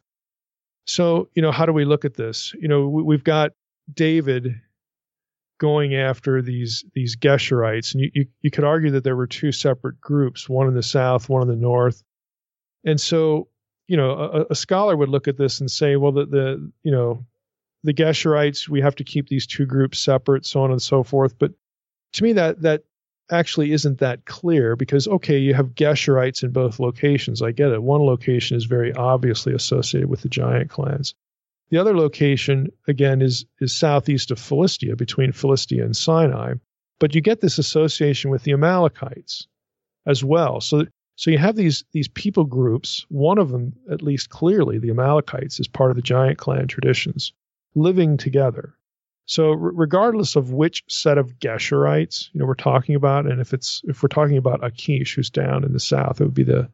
So 0.85 1.29
you 1.37 1.43
know 1.43 1.53
how 1.53 1.65
do 1.65 1.73
we 1.73 1.85
look 1.85 2.05
at 2.05 2.15
this? 2.15 2.53
You 2.61 2.67
know 2.67 2.89
we, 2.89 3.05
we've 3.05 3.23
got 3.23 3.53
David 3.93 4.61
going 5.61 5.95
after 5.95 6.43
these 6.43 6.85
these 6.93 7.15
Geshurites, 7.15 7.95
and 7.95 8.03
you, 8.03 8.11
you 8.15 8.27
you 8.41 8.51
could 8.51 8.65
argue 8.65 8.91
that 8.91 9.05
there 9.05 9.15
were 9.15 9.29
two 9.29 9.53
separate 9.53 10.01
groups, 10.01 10.49
one 10.49 10.67
in 10.67 10.75
the 10.75 10.83
south, 10.83 11.29
one 11.29 11.43
in 11.43 11.49
the 11.49 11.55
north, 11.55 12.03
and 12.85 13.01
so 13.01 13.47
you 13.87 13.97
know 13.97 14.11
a, 14.11 14.47
a 14.51 14.55
scholar 14.57 14.97
would 14.97 15.09
look 15.09 15.29
at 15.29 15.39
this 15.39 15.61
and 15.61 15.71
say, 15.71 15.95
well, 15.95 16.11
the 16.11 16.27
the 16.27 16.73
you 16.83 16.91
know 16.91 17.25
the 17.85 17.95
Geshurites, 17.95 18.69
we 18.69 18.81
have 18.81 18.97
to 18.97 19.05
keep 19.05 19.29
these 19.29 19.47
two 19.47 19.67
groups 19.67 20.01
separate, 20.01 20.47
so 20.47 20.63
on 20.63 20.73
and 20.73 20.83
so 20.83 21.05
forth. 21.05 21.39
But 21.39 21.53
to 22.13 22.25
me, 22.25 22.33
that 22.35 22.63
that 22.63 22.85
actually 23.31 23.73
isn't 23.73 23.99
that 23.99 24.25
clear 24.27 24.77
because 24.77 25.09
okay, 25.09 25.39
you 25.39 25.55
have 25.55 25.75
Geshurites 25.75 26.43
in 26.43 26.51
both 26.51 26.79
locations. 26.79 27.43
I 27.43 27.53
get 27.53 27.73
it. 27.73 27.83
One 27.83 28.03
location 28.03 28.57
is 28.57 28.65
very 28.65 28.93
obviously 28.93 29.55
associated 29.55 30.09
with 30.09 30.23
the 30.23 30.29
giant 30.29 30.71
clans. 30.71 31.15
The 31.71 31.79
other 31.79 31.97
location, 31.97 32.71
again, 32.87 33.23
is 33.23 33.47
is 33.61 33.73
southeast 33.73 34.31
of 34.31 34.39
Philistia, 34.39 34.97
between 34.97 35.33
Philistia 35.33 35.85
and 35.85 35.97
Sinai. 35.97 36.55
But 37.01 37.15
you 37.15 37.21
get 37.21 37.41
this 37.41 37.59
association 37.59 38.31
with 38.31 38.43
the 38.43 38.53
Amalekites 38.53 39.49
as 40.07 40.23
well. 40.23 40.61
So 40.61 40.87
so 41.17 41.31
you 41.31 41.39
have 41.39 41.57
these 41.57 41.85
these 41.93 42.09
people 42.09 42.45
groups. 42.45 43.07
One 43.09 43.39
of 43.39 43.51
them, 43.51 43.73
at 43.91 44.03
least 44.03 44.29
clearly, 44.31 44.79
the 44.79 44.91
Amalekites, 44.91 45.61
is 45.61 45.69
part 45.69 45.91
of 45.91 45.97
the 45.97 46.03
giant 46.03 46.39
clan 46.39 46.67
traditions 46.69 47.33
living 47.75 48.17
together. 48.17 48.75
So 49.27 49.53
regardless 49.53 50.37
of 50.37 50.53
which 50.53 50.83
set 50.89 51.17
of 51.17 51.39
Geshurites, 51.39 52.29
you 52.33 52.41
know, 52.41 52.47
we're 52.47 52.55
talking 52.55 52.95
about, 52.95 53.27
and 53.27 53.41
if 53.41 53.55
it's 53.55 53.83
if 53.85 54.03
we're 54.03 54.09
talking 54.09 54.37
about 54.37 54.65
Achish, 54.65 55.15
who's 55.15 55.31
down 55.31 55.65
in 55.65 55.73
the 55.73 55.81
south, 55.81 56.21
it 56.21 56.25
would 56.25 56.35
be 56.35 56.43
the 56.43 56.69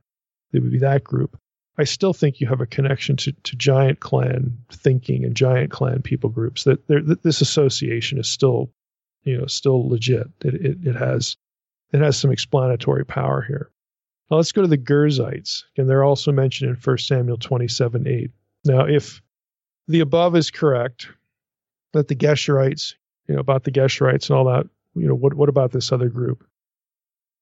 it 0.53 0.63
would 0.63 0.73
be 0.73 0.79
that 0.79 1.05
group. 1.05 1.39
I 1.77 1.85
still 1.85 2.13
think 2.13 2.41
you 2.41 2.49
have 2.49 2.61
a 2.61 2.67
connection 2.67 3.17
to, 3.19 3.33
to 3.33 3.57
giant 3.57 4.01
clan 4.01 4.59
thinking 4.73 5.25
and 5.25 5.37
giant 5.37 5.71
clan 5.71 6.03
people 6.03 6.31
groups. 6.31 6.65
That, 6.65 6.85
that 6.89 7.23
this 7.23 7.41
association 7.41 8.19
is 8.19 8.29
still, 8.29 8.73
you 9.23 9.39
know, 9.39 9.47
still 9.47 9.89
legit. 9.89 10.27
It, 10.45 10.55
it, 10.55 10.79
it 10.85 10.97
has 10.97 11.37
it 11.93 12.01
has 12.01 12.19
some 12.19 12.33
explanatory 12.33 13.05
power 13.05 13.43
here. 13.43 13.71
Now 14.31 14.39
let's 14.39 14.53
go 14.53 14.63
to 14.63 14.69
the 14.69 14.77
Gerzites. 14.77 15.65
and 15.77 15.89
they're 15.89 16.05
also 16.05 16.33
mentioned 16.33 16.71
in 16.71 16.77
1 16.77 16.99
Samuel 16.99 17.39
27 17.39 18.07
8. 18.07 18.31
Now, 18.65 18.87
if 18.87 19.23
the 19.87 20.01
above 20.01 20.37
is 20.37 20.51
correct, 20.51 21.09
that 21.93 22.09
the 22.09 22.17
Geshurites, 22.17 22.95
you 23.27 23.35
know, 23.35 23.41
about 23.41 23.65
the 23.65 23.71
Geshurites 23.71 24.29
and 24.29 24.39
all 24.39 24.45
that, 24.47 24.67
you 24.95 25.07
know, 25.07 25.15
what, 25.15 25.35
what 25.35 25.49
about 25.49 25.73
this 25.73 25.93
other 25.93 26.09
group? 26.09 26.45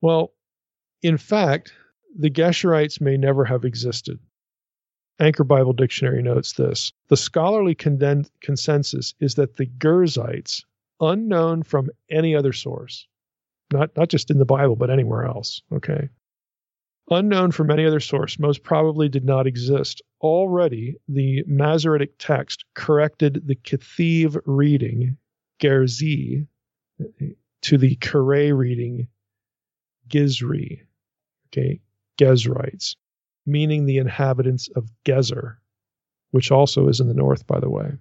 Well, 0.00 0.32
in 1.02 1.18
fact, 1.18 1.72
the 2.18 2.30
Geshurites 2.30 3.00
may 3.00 3.16
never 3.16 3.44
have 3.44 3.64
existed. 3.64 4.18
Anchor 5.18 5.44
Bible 5.44 5.72
Dictionary 5.72 6.22
notes 6.22 6.52
this. 6.52 6.92
The 7.08 7.16
scholarly 7.16 7.74
conden- 7.74 8.28
consensus 8.40 9.14
is 9.20 9.36
that 9.36 9.56
the 9.56 9.66
Gerzites, 9.82 10.64
unknown 11.00 11.62
from 11.62 11.90
any 12.10 12.34
other 12.34 12.52
source, 12.52 13.06
not, 13.72 13.96
not 13.96 14.08
just 14.08 14.30
in 14.30 14.38
the 14.38 14.44
Bible, 14.44 14.76
but 14.76 14.90
anywhere 14.90 15.24
else, 15.24 15.62
okay, 15.72 16.08
unknown 17.10 17.50
from 17.50 17.70
any 17.70 17.86
other 17.86 18.00
source, 18.00 18.38
most 18.38 18.62
probably 18.62 19.08
did 19.08 19.24
not 19.24 19.46
exist. 19.46 20.02
Already, 20.20 20.96
the 21.08 21.44
Masoretic 21.46 22.14
text 22.18 22.64
corrected 22.74 23.46
the 23.46 23.54
Kethiv 23.54 24.40
reading, 24.46 25.16
Gerzi, 25.60 26.46
to 27.62 27.78
the 27.78 27.96
Qere 27.96 28.56
reading, 28.56 29.08
Gizri, 30.08 30.80
okay, 31.48 31.80
Gezrites, 32.18 32.96
meaning 33.44 33.84
the 33.84 33.98
inhabitants 33.98 34.68
of 34.74 34.90
Gezer, 35.04 35.56
which 36.30 36.50
also 36.50 36.88
is 36.88 37.00
in 37.00 37.08
the 37.08 37.14
north, 37.14 37.46
by 37.46 37.60
the 37.60 37.70
way. 37.70 37.92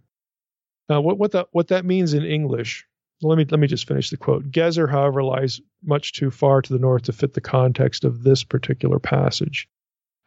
Now, 0.87 1.01
what, 1.01 1.17
what, 1.17 1.31
that, 1.31 1.47
what 1.51 1.67
that 1.69 1.83
means 1.83 2.13
in 2.13 2.23
English 2.23 2.87
let 3.21 3.37
me 3.37 3.45
let 3.49 3.59
me 3.59 3.67
just 3.67 3.87
finish 3.87 4.09
the 4.09 4.17
quote. 4.17 4.51
Gezer, 4.51 4.89
however, 4.89 5.23
lies 5.23 5.61
much 5.83 6.13
too 6.13 6.31
far 6.31 6.61
to 6.61 6.73
the 6.73 6.79
north 6.79 7.03
to 7.03 7.13
fit 7.13 7.33
the 7.33 7.41
context 7.41 8.03
of 8.03 8.23
this 8.23 8.43
particular 8.43 8.99
passage. 8.99 9.67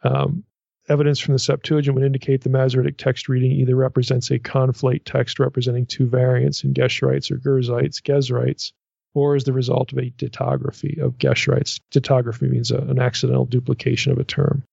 Um, 0.03 0.43
evidence 0.89 1.19
from 1.19 1.33
the 1.33 1.39
Septuagint 1.39 1.95
would 1.95 2.03
indicate 2.03 2.41
the 2.41 2.49
Masoretic 2.49 2.97
text 2.97 3.29
reading 3.29 3.51
either 3.51 3.75
represents 3.75 4.31
a 4.31 4.39
conflate 4.39 5.03
text 5.05 5.39
representing 5.39 5.85
two 5.85 6.07
variants 6.07 6.63
in 6.63 6.73
Geshurites 6.73 7.31
or 7.31 7.37
Gerzites, 7.37 8.01
Gezrites, 8.01 8.73
or 9.13 9.35
is 9.35 9.43
the 9.43 9.53
result 9.53 9.91
of 9.91 9.99
a 9.99 10.09
dittography 10.09 10.97
of 10.99 11.17
Geshurites. 11.17 11.79
Dittography 11.91 12.47
means 12.47 12.71
a, 12.71 12.77
an 12.77 12.99
accidental 12.99 13.45
duplication 13.45 14.11
of 14.11 14.17
a 14.17 14.23
term. 14.23 14.63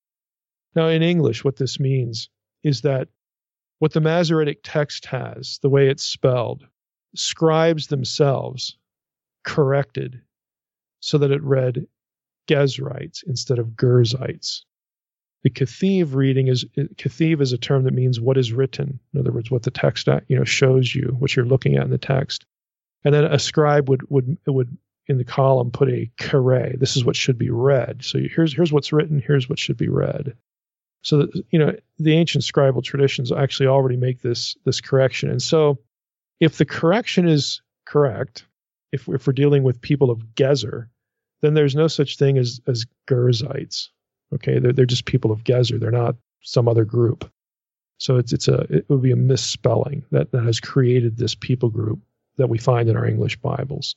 Now, 0.74 0.88
in 0.88 1.02
English, 1.02 1.44
what 1.44 1.56
this 1.56 1.80
means 1.80 2.28
is 2.62 2.82
that 2.82 3.08
what 3.78 3.92
the 3.92 4.00
Masoretic 4.00 4.60
text 4.62 5.06
has, 5.06 5.58
the 5.62 5.70
way 5.70 5.88
it's 5.88 6.02
spelled, 6.02 6.66
scribes 7.14 7.86
themselves 7.86 8.76
corrected 9.44 10.20
so 11.00 11.18
that 11.18 11.30
it 11.30 11.42
read 11.42 11.86
Gezrites 12.48 13.22
instead 13.26 13.58
of 13.58 13.76
Gerzites. 13.76 14.65
The 15.46 15.50
Kethiv 15.50 16.16
reading 16.16 16.48
is 16.48 16.64
uh, 16.76 16.90
Kethiv 16.96 17.40
is 17.40 17.52
a 17.52 17.56
term 17.56 17.84
that 17.84 17.94
means 17.94 18.18
what 18.18 18.36
is 18.36 18.52
written. 18.52 18.98
In 19.14 19.20
other 19.20 19.30
words, 19.30 19.48
what 19.48 19.62
the 19.62 19.70
text 19.70 20.08
uh, 20.08 20.18
you 20.26 20.36
know 20.36 20.42
shows 20.42 20.92
you, 20.92 21.14
what 21.20 21.36
you're 21.36 21.44
looking 21.44 21.76
at 21.76 21.84
in 21.84 21.90
the 21.90 21.98
text. 21.98 22.44
And 23.04 23.14
then 23.14 23.22
a 23.22 23.38
scribe 23.38 23.88
would 23.88 24.10
would 24.10 24.38
would 24.44 24.76
in 25.06 25.18
the 25.18 25.24
column 25.24 25.70
put 25.70 25.88
a 25.88 26.10
qere. 26.18 26.76
This 26.80 26.96
is 26.96 27.04
what 27.04 27.14
should 27.14 27.38
be 27.38 27.50
read. 27.50 28.04
So 28.04 28.18
here's 28.18 28.54
here's 28.54 28.72
what's 28.72 28.92
written. 28.92 29.22
Here's 29.24 29.48
what 29.48 29.60
should 29.60 29.76
be 29.76 29.88
read. 29.88 30.34
So 31.02 31.28
you 31.52 31.60
know 31.60 31.76
the 32.00 32.14
ancient 32.14 32.42
scribal 32.42 32.82
traditions 32.82 33.30
actually 33.30 33.68
already 33.68 33.96
make 33.96 34.22
this 34.22 34.56
this 34.64 34.80
correction. 34.80 35.30
And 35.30 35.40
so 35.40 35.78
if 36.40 36.58
the 36.58 36.64
correction 36.64 37.28
is 37.28 37.62
correct, 37.84 38.44
if, 38.90 39.08
if 39.08 39.28
we're 39.28 39.32
dealing 39.32 39.62
with 39.62 39.80
people 39.80 40.10
of 40.10 40.34
Gezer, 40.34 40.88
then 41.40 41.54
there's 41.54 41.76
no 41.76 41.86
such 41.86 42.16
thing 42.16 42.36
as, 42.36 42.60
as 42.66 42.86
Gerzites. 43.08 43.90
Okay, 44.34 44.58
they're, 44.58 44.72
they're 44.72 44.86
just 44.86 45.04
people 45.04 45.32
of 45.32 45.44
Gezer. 45.44 45.78
They're 45.78 45.90
not 45.90 46.16
some 46.42 46.68
other 46.68 46.84
group. 46.84 47.30
So 47.98 48.16
it's 48.16 48.32
it's 48.32 48.48
a 48.48 48.66
it 48.70 48.86
would 48.88 49.02
be 49.02 49.12
a 49.12 49.16
misspelling 49.16 50.04
that, 50.10 50.32
that 50.32 50.44
has 50.44 50.60
created 50.60 51.16
this 51.16 51.34
people 51.34 51.70
group 51.70 52.00
that 52.36 52.48
we 52.48 52.58
find 52.58 52.88
in 52.88 52.96
our 52.96 53.06
English 53.06 53.38
Bibles. 53.38 53.96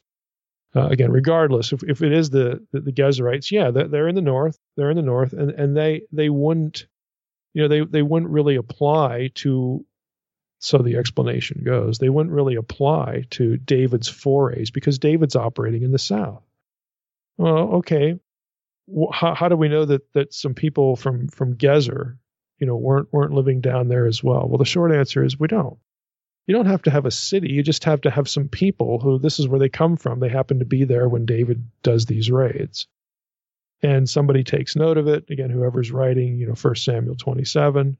Uh, 0.75 0.87
again, 0.87 1.11
regardless 1.11 1.73
if, 1.73 1.83
if 1.83 2.01
it 2.01 2.13
is 2.13 2.29
the 2.29 2.65
the, 2.71 2.79
the 2.81 2.91
Gezerites, 2.91 3.51
yeah, 3.51 3.71
they're, 3.71 3.87
they're 3.87 4.07
in 4.07 4.15
the 4.15 4.21
north. 4.21 4.57
They're 4.77 4.91
in 4.91 4.95
the 4.95 5.03
north, 5.03 5.33
and 5.33 5.51
and 5.51 5.75
they 5.75 6.03
they 6.11 6.29
wouldn't, 6.29 6.87
you 7.53 7.63
know, 7.63 7.67
they 7.67 7.81
they 7.81 8.01
wouldn't 8.01 8.31
really 8.31 8.55
apply 8.55 9.31
to 9.35 9.85
so 10.59 10.79
the 10.79 10.97
explanation 10.97 11.61
goes, 11.63 11.97
they 11.97 12.09
wouldn't 12.09 12.35
really 12.35 12.55
apply 12.55 13.23
to 13.31 13.57
David's 13.57 14.09
forays 14.09 14.71
because 14.71 14.99
David's 14.99 15.37
operating 15.37 15.83
in 15.83 15.91
the 15.91 15.99
south. 15.99 16.43
Well, 17.37 17.75
okay. 17.75 18.19
How, 19.13 19.35
how 19.35 19.47
do 19.49 19.55
we 19.55 19.69
know 19.69 19.85
that 19.85 20.11
that 20.13 20.33
some 20.33 20.53
people 20.53 20.95
from 20.95 21.27
from 21.27 21.55
Gezer, 21.55 22.17
you 22.57 22.67
know, 22.67 22.75
weren't 22.75 23.11
weren't 23.11 23.33
living 23.33 23.61
down 23.61 23.87
there 23.87 24.05
as 24.07 24.23
well? 24.23 24.47
Well, 24.47 24.57
the 24.57 24.65
short 24.65 24.91
answer 24.91 25.23
is 25.23 25.39
we 25.39 25.47
don't. 25.47 25.77
You 26.47 26.55
don't 26.55 26.65
have 26.65 26.81
to 26.83 26.91
have 26.91 27.05
a 27.05 27.11
city. 27.11 27.51
You 27.51 27.61
just 27.61 27.83
have 27.83 28.01
to 28.01 28.09
have 28.09 28.27
some 28.27 28.47
people 28.47 28.99
who 28.99 29.19
this 29.19 29.39
is 29.39 29.47
where 29.47 29.59
they 29.59 29.69
come 29.69 29.97
from. 29.97 30.19
They 30.19 30.29
happen 30.29 30.59
to 30.59 30.65
be 30.65 30.83
there 30.83 31.07
when 31.07 31.25
David 31.25 31.63
does 31.83 32.05
these 32.05 32.31
raids, 32.31 32.87
and 33.83 34.09
somebody 34.09 34.43
takes 34.43 34.75
note 34.75 34.97
of 34.97 35.07
it. 35.07 35.25
Again, 35.29 35.51
whoever's 35.51 35.91
writing, 35.91 36.39
you 36.39 36.47
know, 36.47 36.55
First 36.55 36.83
Samuel 36.83 37.15
twenty 37.15 37.45
seven 37.45 37.97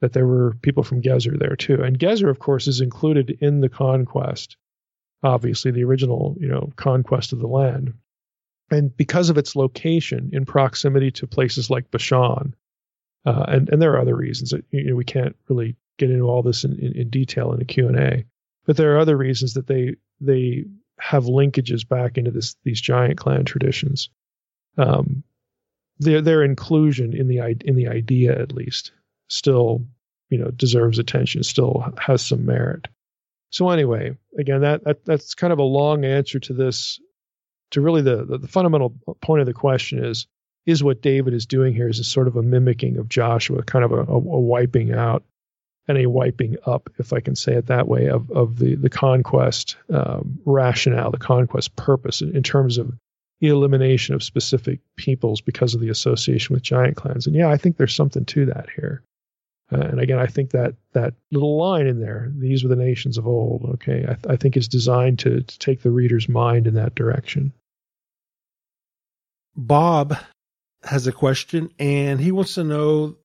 that 0.00 0.12
there 0.12 0.26
were 0.26 0.54
people 0.62 0.82
from 0.82 1.02
Gezer 1.02 1.38
there 1.38 1.56
too. 1.56 1.82
And 1.82 1.98
Gezer, 1.98 2.28
of 2.28 2.38
course, 2.38 2.68
is 2.68 2.82
included 2.82 3.38
in 3.40 3.62
the 3.62 3.68
conquest, 3.68 4.56
obviously 5.22 5.70
the 5.70 5.84
original, 5.84 6.36
you 6.38 6.48
know, 6.48 6.70
conquest 6.76 7.32
of 7.32 7.38
the 7.38 7.46
land. 7.46 7.94
And 8.70 8.96
because 8.96 9.30
of 9.30 9.38
its 9.38 9.54
location 9.54 10.30
in 10.32 10.44
proximity 10.44 11.10
to 11.12 11.26
places 11.26 11.70
like 11.70 11.90
Bashan, 11.90 12.54
uh, 13.24 13.44
and 13.48 13.68
and 13.68 13.80
there 13.80 13.92
are 13.92 14.00
other 14.00 14.16
reasons 14.16 14.50
that 14.50 14.64
you 14.70 14.84
know 14.84 14.96
we 14.96 15.04
can't 15.04 15.36
really 15.48 15.76
get 15.98 16.10
into 16.10 16.24
all 16.24 16.42
this 16.42 16.64
in, 16.64 16.78
in, 16.78 16.92
in 16.92 17.10
detail 17.10 17.52
in 17.52 17.58
the 17.58 17.64
Q 17.64 17.88
and 17.88 17.98
A, 17.98 18.24
but 18.64 18.76
there 18.76 18.94
are 18.94 18.98
other 18.98 19.16
reasons 19.16 19.54
that 19.54 19.66
they 19.66 19.96
they 20.20 20.64
have 20.98 21.24
linkages 21.24 21.86
back 21.86 22.18
into 22.18 22.30
this 22.30 22.56
these 22.64 22.80
giant 22.80 23.18
clan 23.18 23.44
traditions. 23.44 24.08
Um, 24.78 25.22
their 25.98 26.20
their 26.20 26.42
inclusion 26.42 27.14
in 27.14 27.28
the 27.28 27.38
in 27.64 27.76
the 27.76 27.88
idea 27.88 28.38
at 28.38 28.52
least 28.52 28.92
still, 29.28 29.84
you 30.28 30.38
know, 30.38 30.50
deserves 30.50 30.98
attention, 30.98 31.42
still 31.42 31.92
has 31.98 32.22
some 32.24 32.44
merit. 32.44 32.88
So 33.50 33.70
anyway, 33.70 34.16
again, 34.38 34.60
that, 34.62 34.84
that 34.84 35.04
that's 35.04 35.34
kind 35.34 35.52
of 35.52 35.58
a 35.58 35.64
long 35.64 36.04
answer 36.04 36.38
to 36.40 36.52
this. 36.52 37.00
To 37.72 37.80
really 37.80 38.02
the, 38.02 38.24
the, 38.24 38.38
the 38.38 38.48
fundamental 38.48 38.94
point 39.20 39.40
of 39.40 39.46
the 39.46 39.52
question 39.52 40.04
is 40.04 40.26
is 40.66 40.82
what 40.82 41.00
David 41.00 41.32
is 41.32 41.46
doing 41.46 41.74
here 41.74 41.88
is 41.88 42.00
a 42.00 42.04
sort 42.04 42.26
of 42.26 42.36
a 42.36 42.42
mimicking 42.42 42.98
of 42.98 43.08
Joshua, 43.08 43.62
kind 43.62 43.84
of 43.84 43.92
a, 43.92 44.02
a, 44.12 44.18
wiping 44.18 44.92
out 44.92 45.22
and 45.88 45.96
a 45.96 46.06
wiping 46.06 46.56
up, 46.66 46.90
if 46.98 47.12
I 47.12 47.20
can 47.20 47.36
say 47.36 47.54
it 47.54 47.66
that 47.66 47.86
way, 47.86 48.08
of, 48.08 48.30
of 48.32 48.58
the, 48.58 48.74
the 48.74 48.90
conquest 48.90 49.76
um, 49.92 50.40
rationale, 50.44 51.12
the 51.12 51.18
conquest 51.18 51.76
purpose 51.76 52.20
in, 52.20 52.34
in 52.36 52.42
terms 52.42 52.78
of 52.78 52.92
the 53.40 53.48
elimination 53.48 54.16
of 54.16 54.24
specific 54.24 54.80
peoples 54.96 55.40
because 55.40 55.74
of 55.74 55.80
the 55.80 55.90
association 55.90 56.54
with 56.54 56.64
giant 56.64 56.96
clans. 56.96 57.26
And 57.26 57.36
yeah, 57.36 57.48
I 57.48 57.56
think 57.56 57.76
there's 57.76 57.94
something 57.94 58.24
to 58.24 58.46
that 58.46 58.66
here. 58.74 59.02
Uh, 59.72 59.80
and 59.80 60.00
again, 60.00 60.18
I 60.18 60.26
think 60.26 60.50
that 60.50 60.74
that 60.92 61.14
little 61.32 61.58
line 61.58 61.86
in 61.86 62.00
there, 62.00 62.30
these 62.36 62.62
were 62.62 62.68
the 62.68 62.76
nations 62.76 63.18
of 63.18 63.26
old, 63.26 63.64
okay, 63.74 64.04
I, 64.04 64.14
th- 64.14 64.26
I 64.28 64.36
think 64.36 64.56
is 64.56 64.68
designed 64.68 65.18
to, 65.20 65.42
to 65.42 65.58
take 65.58 65.82
the 65.82 65.90
reader's 65.90 66.28
mind 66.28 66.66
in 66.66 66.74
that 66.74 66.94
direction. 66.94 67.52
Bob 69.56 70.16
has 70.84 71.06
a 71.06 71.12
question, 71.12 71.70
and 71.78 72.20
he 72.20 72.30
wants 72.30 72.54
to 72.54 72.64
know 72.64 73.16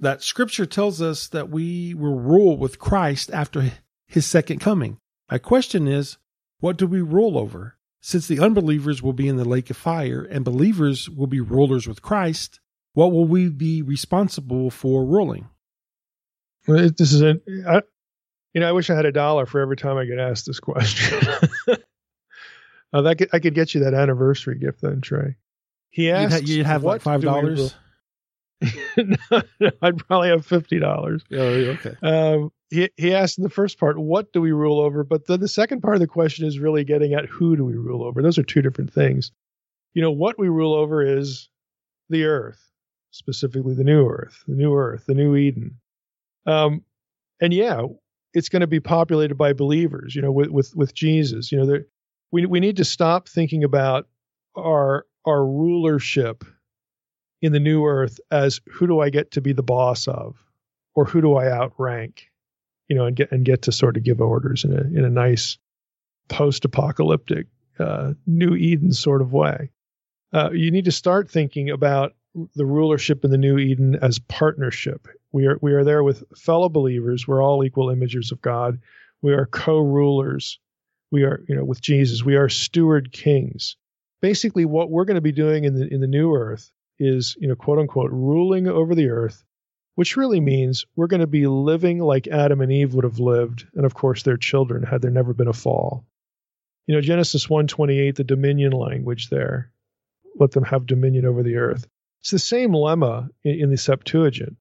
that 0.00 0.22
scripture 0.22 0.66
tells 0.66 1.00
us 1.00 1.28
that 1.28 1.48
we 1.48 1.94
will 1.94 2.18
rule 2.18 2.56
with 2.56 2.78
Christ 2.78 3.30
after 3.32 3.72
his 4.06 4.26
second 4.26 4.60
coming. 4.60 4.98
My 5.30 5.38
question 5.38 5.88
is, 5.88 6.18
what 6.60 6.76
do 6.76 6.86
we 6.86 7.00
rule 7.00 7.38
over? 7.38 7.76
Since 8.00 8.28
the 8.28 8.40
unbelievers 8.40 9.02
will 9.02 9.12
be 9.12 9.28
in 9.28 9.36
the 9.36 9.44
lake 9.44 9.70
of 9.70 9.76
fire 9.76 10.22
and 10.22 10.44
believers 10.44 11.08
will 11.08 11.26
be 11.26 11.40
rulers 11.40 11.88
with 11.88 12.02
Christ, 12.02 12.60
what 12.92 13.12
will 13.12 13.26
we 13.26 13.48
be 13.48 13.82
responsible 13.82 14.70
for 14.70 15.04
ruling? 15.04 15.48
This 16.68 17.12
is 17.12 17.22
a, 17.22 17.40
I, 17.66 17.82
you 18.54 18.60
know, 18.60 18.68
I 18.68 18.72
wish 18.72 18.90
I 18.90 18.94
had 18.94 19.06
a 19.06 19.12
dollar 19.12 19.46
for 19.46 19.60
every 19.60 19.76
time 19.76 19.96
I 19.96 20.04
get 20.04 20.18
asked 20.18 20.46
this 20.46 20.60
question. 20.60 21.28
uh, 22.92 23.02
that 23.02 23.18
could, 23.18 23.30
I 23.32 23.38
could 23.38 23.54
get 23.54 23.74
you 23.74 23.84
that 23.84 23.94
anniversary 23.94 24.58
gift 24.58 24.82
then, 24.82 25.00
Trey. 25.00 25.36
He 25.90 26.10
asked, 26.10 26.42
you'd, 26.46 26.48
ha- 26.48 26.52
you'd 26.56 26.66
have 26.66 26.84
like 26.84 27.02
five 27.02 27.22
dollars. 27.22 27.74
no, 28.96 29.42
no, 29.60 29.70
I'd 29.80 29.98
probably 30.06 30.28
have 30.28 30.44
fifty 30.44 30.78
dollars. 30.78 31.22
Oh, 31.32 31.36
okay. 31.36 31.94
Um, 32.02 32.52
he 32.70 32.90
he 32.96 33.14
asked 33.14 33.38
in 33.38 33.44
the 33.44 33.50
first 33.50 33.78
part, 33.78 33.98
"What 33.98 34.32
do 34.32 34.40
we 34.40 34.52
rule 34.52 34.80
over?" 34.80 35.04
But 35.04 35.26
then 35.26 35.40
the 35.40 35.48
second 35.48 35.80
part 35.80 35.94
of 35.94 36.00
the 36.00 36.06
question 36.08 36.46
is 36.46 36.58
really 36.58 36.84
getting 36.84 37.14
at 37.14 37.26
who 37.26 37.56
do 37.56 37.64
we 37.64 37.74
rule 37.74 38.02
over. 38.02 38.20
Those 38.20 38.38
are 38.38 38.42
two 38.42 38.62
different 38.62 38.92
things. 38.92 39.30
You 39.94 40.02
know, 40.02 40.10
what 40.10 40.38
we 40.38 40.48
rule 40.48 40.74
over 40.74 41.02
is 41.02 41.48
the 42.10 42.24
earth, 42.24 42.60
specifically 43.12 43.74
the 43.74 43.84
new 43.84 44.08
earth, 44.08 44.42
the 44.46 44.56
new 44.56 44.74
earth, 44.74 45.04
the 45.06 45.14
new 45.14 45.36
Eden. 45.36 45.78
Um, 46.46 46.82
and 47.40 47.52
yeah, 47.52 47.82
it's 48.34 48.48
going 48.48 48.60
to 48.60 48.66
be 48.66 48.80
populated 48.80 49.36
by 49.36 49.52
believers. 49.52 50.14
You 50.14 50.22
know, 50.22 50.32
with 50.32 50.50
with 50.50 50.74
with 50.74 50.94
Jesus. 50.94 51.52
You 51.52 51.58
know, 51.58 51.66
there, 51.66 51.86
we 52.30 52.46
we 52.46 52.60
need 52.60 52.76
to 52.76 52.84
stop 52.84 53.28
thinking 53.28 53.64
about 53.64 54.08
our 54.56 55.06
our 55.24 55.44
rulership 55.44 56.44
in 57.40 57.52
the 57.52 57.60
new 57.60 57.84
earth 57.84 58.18
as 58.30 58.60
who 58.70 58.86
do 58.86 59.00
I 59.00 59.10
get 59.10 59.32
to 59.32 59.40
be 59.40 59.52
the 59.52 59.62
boss 59.62 60.08
of, 60.08 60.36
or 60.94 61.04
who 61.04 61.20
do 61.20 61.36
I 61.36 61.50
outrank, 61.50 62.30
you 62.88 62.96
know, 62.96 63.06
and 63.06 63.16
get 63.16 63.30
and 63.32 63.44
get 63.44 63.62
to 63.62 63.72
sort 63.72 63.96
of 63.96 64.02
give 64.02 64.20
orders 64.20 64.64
in 64.64 64.72
a 64.72 64.80
in 64.80 65.04
a 65.04 65.10
nice 65.10 65.58
post-apocalyptic 66.28 67.46
uh, 67.78 68.12
New 68.26 68.54
Eden 68.54 68.92
sort 68.92 69.22
of 69.22 69.32
way. 69.32 69.70
Uh, 70.32 70.50
you 70.52 70.70
need 70.70 70.84
to 70.84 70.92
start 70.92 71.30
thinking 71.30 71.70
about 71.70 72.14
the 72.54 72.66
rulership 72.66 73.24
in 73.24 73.30
the 73.30 73.38
New 73.38 73.58
Eden 73.58 73.96
as 73.96 74.18
partnership. 74.18 75.08
We 75.32 75.46
are 75.46 75.58
we 75.60 75.72
are 75.72 75.84
there 75.84 76.02
with 76.02 76.24
fellow 76.36 76.68
believers. 76.68 77.26
We're 77.26 77.42
all 77.42 77.64
equal 77.64 77.88
imagers 77.88 78.32
of 78.32 78.40
God. 78.40 78.80
We 79.22 79.32
are 79.34 79.46
co-rulers. 79.46 80.58
We 81.10 81.24
are 81.24 81.42
you 81.48 81.54
know 81.54 81.64
with 81.64 81.80
Jesus. 81.80 82.24
We 82.24 82.36
are 82.36 82.48
steward 82.48 83.12
kings. 83.12 83.76
Basically, 84.20 84.64
what 84.64 84.90
we're 84.90 85.04
going 85.04 85.16
to 85.16 85.20
be 85.20 85.32
doing 85.32 85.64
in 85.64 85.74
the 85.74 85.86
in 85.92 86.00
the 86.00 86.06
new 86.06 86.34
earth 86.34 86.70
is 86.98 87.36
you 87.38 87.48
know 87.48 87.56
quote 87.56 87.78
unquote 87.78 88.10
ruling 88.10 88.68
over 88.68 88.94
the 88.94 89.10
earth, 89.10 89.44
which 89.94 90.16
really 90.16 90.40
means 90.40 90.86
we're 90.96 91.06
going 91.06 91.20
to 91.20 91.26
be 91.26 91.46
living 91.46 91.98
like 91.98 92.26
Adam 92.26 92.60
and 92.60 92.72
Eve 92.72 92.94
would 92.94 93.04
have 93.04 93.20
lived, 93.20 93.66
and 93.74 93.84
of 93.84 93.94
course 93.94 94.22
their 94.22 94.36
children 94.36 94.82
had 94.82 95.02
there 95.02 95.10
never 95.10 95.34
been 95.34 95.48
a 95.48 95.52
fall. 95.52 96.04
You 96.86 96.94
know 96.94 97.00
Genesis 97.00 97.46
1:28, 97.48 98.16
the 98.16 98.24
dominion 98.24 98.72
language 98.72 99.28
there, 99.28 99.70
let 100.36 100.52
them 100.52 100.64
have 100.64 100.86
dominion 100.86 101.26
over 101.26 101.42
the 101.42 101.56
earth. 101.56 101.86
It's 102.20 102.30
the 102.30 102.38
same 102.38 102.72
lemma 102.72 103.28
in, 103.44 103.60
in 103.60 103.70
the 103.70 103.76
Septuagint, 103.76 104.56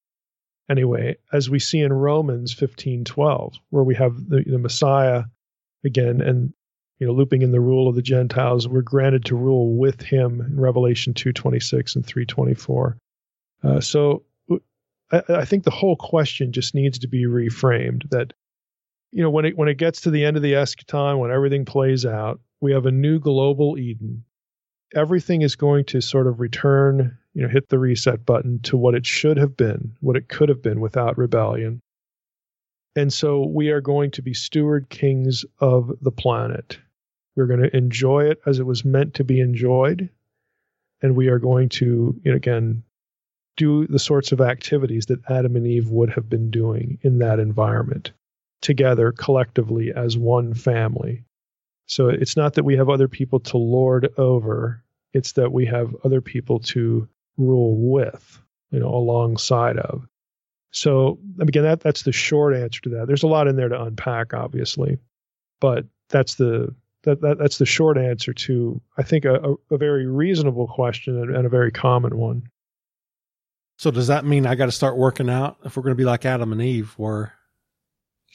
anyway, 0.70 1.18
as 1.32 1.50
we 1.50 1.60
see 1.60 1.80
in 1.80 1.94
Romans 1.94 2.54
15:12, 2.54 3.56
where 3.70 3.84
we 3.84 3.96
have 3.96 4.16
the, 4.30 4.44
the 4.46 4.60
Messiah 4.60 5.24
again, 5.84 6.22
and 6.22 6.54
you 7.00 7.06
know, 7.06 7.14
looping 7.14 7.44
in 7.44 7.52
the 7.52 7.62
rule 7.62 7.88
of 7.88 7.96
the 7.96 8.02
Gentiles, 8.02 8.68
we're 8.68 8.82
granted 8.82 9.26
to 9.26 9.36
rule 9.36 9.76
with 9.76 10.02
him 10.02 10.42
in 10.42 10.60
Revelation 10.60 11.14
2:26 11.14 11.96
and 11.96 12.06
3:24. 12.06 12.98
Uh, 13.64 13.80
so 13.80 14.24
I, 15.12 15.24
I, 15.30 15.46
think 15.46 15.64
the 15.64 15.72
whole 15.72 15.96
question 15.96 16.52
just 16.52 16.76
needs 16.76 17.00
to 17.00 17.08
be 17.08 17.26
reframed. 17.26 18.10
That 18.10 18.34
you 19.12 19.24
know, 19.24 19.30
when 19.30 19.46
it 19.46 19.58
when 19.58 19.70
it 19.70 19.78
gets 19.78 20.02
to 20.02 20.12
the 20.12 20.26
end 20.26 20.38
of 20.38 20.44
the 20.44 20.54
eschaton, 20.54 21.20
when 21.20 21.32
everything 21.32 21.66
plays 21.66 22.06
out, 22.06 22.40
we 22.62 22.74
have 22.74 22.86
a 22.86 22.92
new 22.92 23.20
global 23.20 23.78
Eden. 23.78 24.24
Everything 24.96 25.42
is 25.42 25.56
going 25.56 25.86
to 25.86 26.02
sort 26.02 26.28
of 26.28 26.40
return, 26.40 27.18
you 27.34 27.42
know, 27.42 27.50
hit 27.50 27.70
the 27.70 27.80
reset 27.80 28.26
button 28.26 28.60
to 28.64 28.78
what 28.78 28.96
it 28.96 29.06
should 29.06 29.38
have 29.38 29.58
been, 29.58 29.96
what 30.00 30.16
it 30.16 30.30
could 30.30 30.50
have 30.50 30.62
been 30.62 30.80
without 30.80 31.18
rebellion. 31.18 31.82
And 32.96 33.12
so 33.14 33.46
we 33.46 33.70
are 33.70 33.82
going 33.82 34.12
to 34.12 34.22
be 34.22 34.34
steward 34.34 34.90
kings 34.90 35.46
of 35.60 35.92
the 36.02 36.12
planet. 36.12 36.80
We're 37.36 37.46
going 37.46 37.62
to 37.62 37.78
enjoy 37.78 38.26
it 38.26 38.40
as 38.46 38.60
it 38.60 38.66
was 38.66 38.84
meant 38.84 39.16
to 39.16 39.24
be 39.24 39.40
enjoyed. 39.40 40.10
And 41.02 41.16
we 41.16 41.28
are 41.28 41.38
going 41.38 41.70
to, 41.70 42.20
you 42.24 42.32
know, 42.32 42.36
again, 42.36 42.84
do 43.56 43.86
the 43.88 44.00
sorts 44.00 44.32
of 44.32 44.42
activities 44.42 45.08
that 45.08 45.30
Adam 45.30 45.56
and 45.56 45.68
Eve 45.68 45.90
would 45.90 46.12
have 46.12 46.30
been 46.30 46.50
doing 46.50 46.98
in 47.02 47.20
that 47.20 47.40
environment 47.40 48.12
together 48.62 49.12
collectively 49.12 49.92
as 49.94 50.18
one 50.18 50.54
family. 50.54 51.24
So 51.88 52.10
it's 52.10 52.38
not 52.38 52.54
that 52.54 52.66
we 52.66 52.76
have 52.76 52.90
other 52.90 53.08
people 53.08 53.40
to 53.40 53.58
lord 53.58 54.14
over, 54.18 54.84
it's 55.14 55.32
that 55.34 55.52
we 55.52 55.66
have 55.66 55.96
other 56.04 56.22
people 56.22 56.60
to 56.60 57.08
rule 57.38 57.92
with, 57.92 58.42
you 58.72 58.80
know, 58.80 58.94
alongside 58.94 59.78
of. 59.78 60.06
So 60.72 61.18
again, 61.40 61.64
that 61.64 61.80
that's 61.80 62.04
the 62.04 62.12
short 62.12 62.56
answer 62.56 62.82
to 62.82 62.90
that. 62.90 63.08
There's 63.08 63.24
a 63.24 63.28
lot 63.28 63.48
in 63.48 63.56
there 63.56 63.70
to 63.70 63.82
unpack, 63.82 64.34
obviously, 64.34 65.00
but 65.62 65.86
that's 66.10 66.36
the 66.36 66.76
that, 67.04 67.22
that 67.22 67.38
that's 67.40 67.58
the 67.58 67.66
short 67.66 67.98
answer 67.98 68.34
to 68.34 68.82
I 68.98 69.04
think 69.04 69.24
a, 69.24 69.36
a, 69.36 69.76
a 69.76 69.78
very 69.78 70.06
reasonable 70.06 70.68
question 70.68 71.18
and, 71.18 71.36
and, 71.36 71.46
a 71.46 71.50
very 71.50 71.72
common 71.72 72.18
one. 72.18 72.50
So 73.78 73.92
does 73.92 74.08
that 74.08 74.26
mean 74.26 74.46
I 74.46 74.56
got 74.56 74.66
to 74.66 74.72
start 74.72 74.98
working 74.98 75.30
out 75.30 75.58
if 75.64 75.78
we're 75.78 75.84
going 75.84 75.96
to 75.96 76.02
be 76.02 76.06
like 76.06 76.26
Adam 76.26 76.52
and 76.52 76.62
Eve, 76.62 76.94
or 76.98 77.32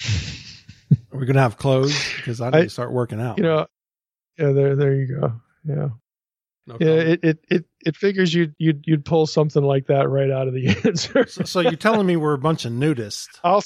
are 1.13 1.19
we 1.19 1.27
going 1.27 1.37
to 1.37 1.43
have 1.43 1.57
clothes? 1.57 1.97
Because 2.17 2.41
I 2.41 2.51
need 2.51 2.59
I, 2.59 2.63
to 2.63 2.71
start 2.71 2.93
working 2.93 3.21
out. 3.21 3.39
You 3.39 3.45
know, 3.45 3.67
yeah, 4.39 4.53
there 4.53 4.77
there 4.77 4.95
you 4.95 5.21
go. 5.21 5.33
Yeah. 5.65 5.89
No 6.67 6.77
yeah, 6.79 6.87
it, 6.87 7.25
it 7.25 7.45
it 7.51 7.65
it 7.85 7.97
figures 7.97 8.33
you'd 8.33 8.55
you'd 8.59 8.85
you'd 8.87 9.05
pull 9.05 9.27
something 9.27 9.63
like 9.63 9.89
that 9.89 10.09
right 10.09 10.31
out 10.31 10.47
of 10.47 10.55
the 10.55 10.69
answer. 10.85 11.27
so, 11.27 11.43
so, 11.43 11.61
you're 11.61 11.73
telling 11.73 12.07
me 12.07 12.15
we're 12.15 12.35
a 12.35 12.39
bunch 12.39 12.65
of 12.65 12.73
nudists? 12.73 13.27
I'll 13.43 13.65